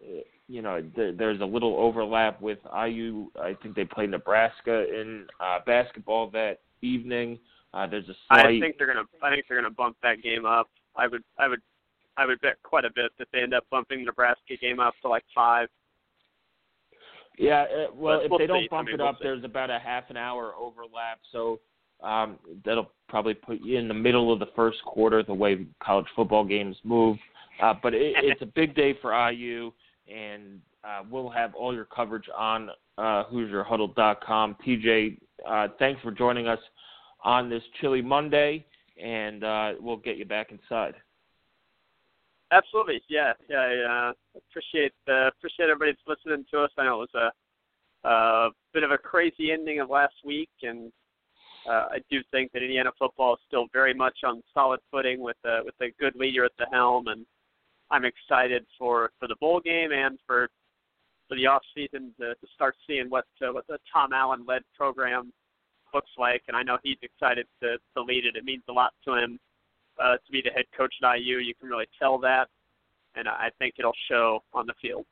[0.49, 3.29] you know, th- there's a little overlap with IU.
[3.41, 7.39] I think they play Nebraska in uh, basketball that evening.
[7.75, 8.47] Uh, there's a slight.
[8.47, 9.07] I think they're gonna.
[9.23, 10.69] I think they're gonna bump that game up.
[10.97, 11.23] I would.
[11.39, 11.61] I would.
[12.17, 14.95] I would bet quite a bit that they end up bumping the Nebraska game up
[15.03, 15.69] to like five.
[17.39, 18.69] Yeah, uh, well, But if we'll they don't see.
[18.71, 19.25] I bump mean, it we'll up, see.
[19.25, 21.61] there's about a half an hour overlap, so
[22.03, 26.07] um, that'll probably put you in the middle of the first quarter, the way college
[26.15, 27.17] football games move.
[27.63, 29.73] Uh, but it, it's a big day for IU,
[30.13, 34.57] and uh, we'll have all your coverage on uh, HoosierHuddle.com.
[34.67, 35.19] TJ,
[35.49, 36.59] uh, thanks for joining us
[37.25, 38.67] on this chilly Monday,
[39.03, 40.95] and uh, we'll get you back inside.
[42.53, 43.57] Absolutely, yeah, yeah.
[43.57, 46.71] I uh, appreciate uh, appreciate everybody that's listening to us.
[46.77, 47.33] I know it was
[48.05, 50.93] a, a bit of a crazy ending of last week, and
[51.67, 55.39] uh, I do think that Indiana football is still very much on solid footing with
[55.47, 57.25] a with a good leader at the helm, and
[57.91, 60.51] I'm excited for for the bowl game and for
[61.29, 64.61] for the off season to, to start seeing what uh, what the Tom Allen led
[64.77, 65.33] program
[65.95, 68.37] looks like, and I know he's excited to to lead it.
[68.37, 69.39] It means a lot to him
[70.03, 71.39] uh, to be the head coach at IU.
[71.39, 72.49] You can really tell that,
[73.15, 75.05] and I think it'll show on the field.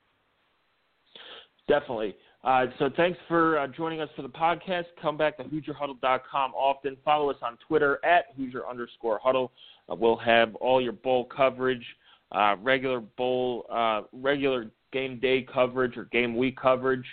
[1.68, 2.16] Definitely.
[2.42, 4.84] Uh, so thanks for uh, joining us for the podcast.
[5.00, 6.96] Come back to HoosierHuddle.com often.
[7.04, 9.52] Follow us on Twitter at Hoosier underscore Huddle.
[9.90, 11.84] Uh, we'll have all your bowl coverage,
[12.32, 17.04] uh, regular bowl, uh, regular game day coverage or game week coverage,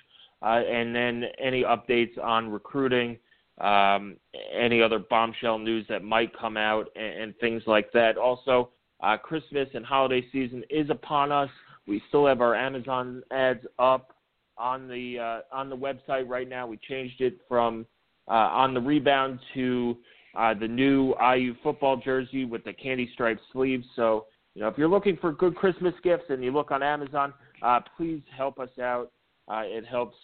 [0.41, 3.17] uh, and then any updates on recruiting,
[3.59, 4.17] um,
[4.55, 8.17] any other bombshell news that might come out, and, and things like that.
[8.17, 8.69] Also,
[9.01, 11.49] uh, Christmas and holiday season is upon us.
[11.87, 14.13] We still have our Amazon ads up
[14.57, 16.67] on the uh, on the website right now.
[16.67, 17.85] We changed it from
[18.27, 19.97] uh, on the rebound to
[20.35, 23.85] uh, the new IU football jersey with the candy striped sleeves.
[23.95, 27.33] So you know if you're looking for good Christmas gifts and you look on Amazon,
[27.61, 29.11] uh, please help us out.
[29.47, 30.17] Uh, it helps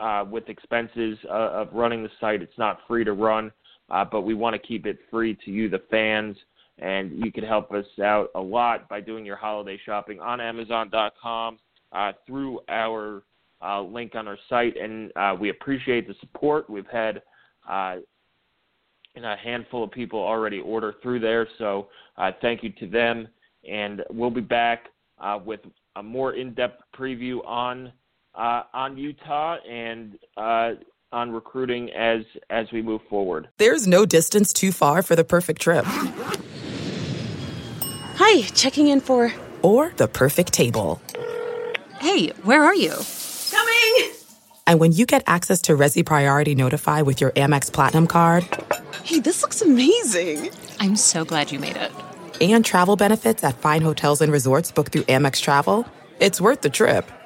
[0.00, 2.42] uh, with expenses uh, of running the site.
[2.42, 3.50] It's not free to run,
[3.90, 6.36] uh, but we want to keep it free to you, the fans.
[6.78, 11.58] And you can help us out a lot by doing your holiday shopping on Amazon.com
[11.92, 13.22] uh, through our
[13.62, 16.68] uh, link on our site, and uh, we appreciate the support.
[16.68, 17.22] We've had
[17.66, 17.96] a
[19.42, 21.88] handful of people already order through there, so
[22.42, 23.28] thank you to them.
[23.66, 24.88] And we'll be back
[25.46, 25.60] with
[25.96, 27.90] a more in-depth preview on
[28.36, 30.72] uh, on Utah and uh,
[31.12, 33.48] on recruiting as as we move forward.
[33.58, 35.84] There's no distance too far for the perfect trip.
[38.18, 39.32] Hi, checking in for.
[39.62, 41.00] Or the perfect table.
[42.00, 42.92] Hey, where are you?
[43.50, 44.12] Coming!
[44.66, 48.44] And when you get access to Resy Priority Notify with your Amex Platinum card
[49.04, 50.50] Hey, this looks amazing!
[50.80, 51.92] I'm so glad you made it.
[52.40, 55.86] and travel benefits at fine hotels and resorts booked through Amex Travel,
[56.20, 57.08] it's worth the trip.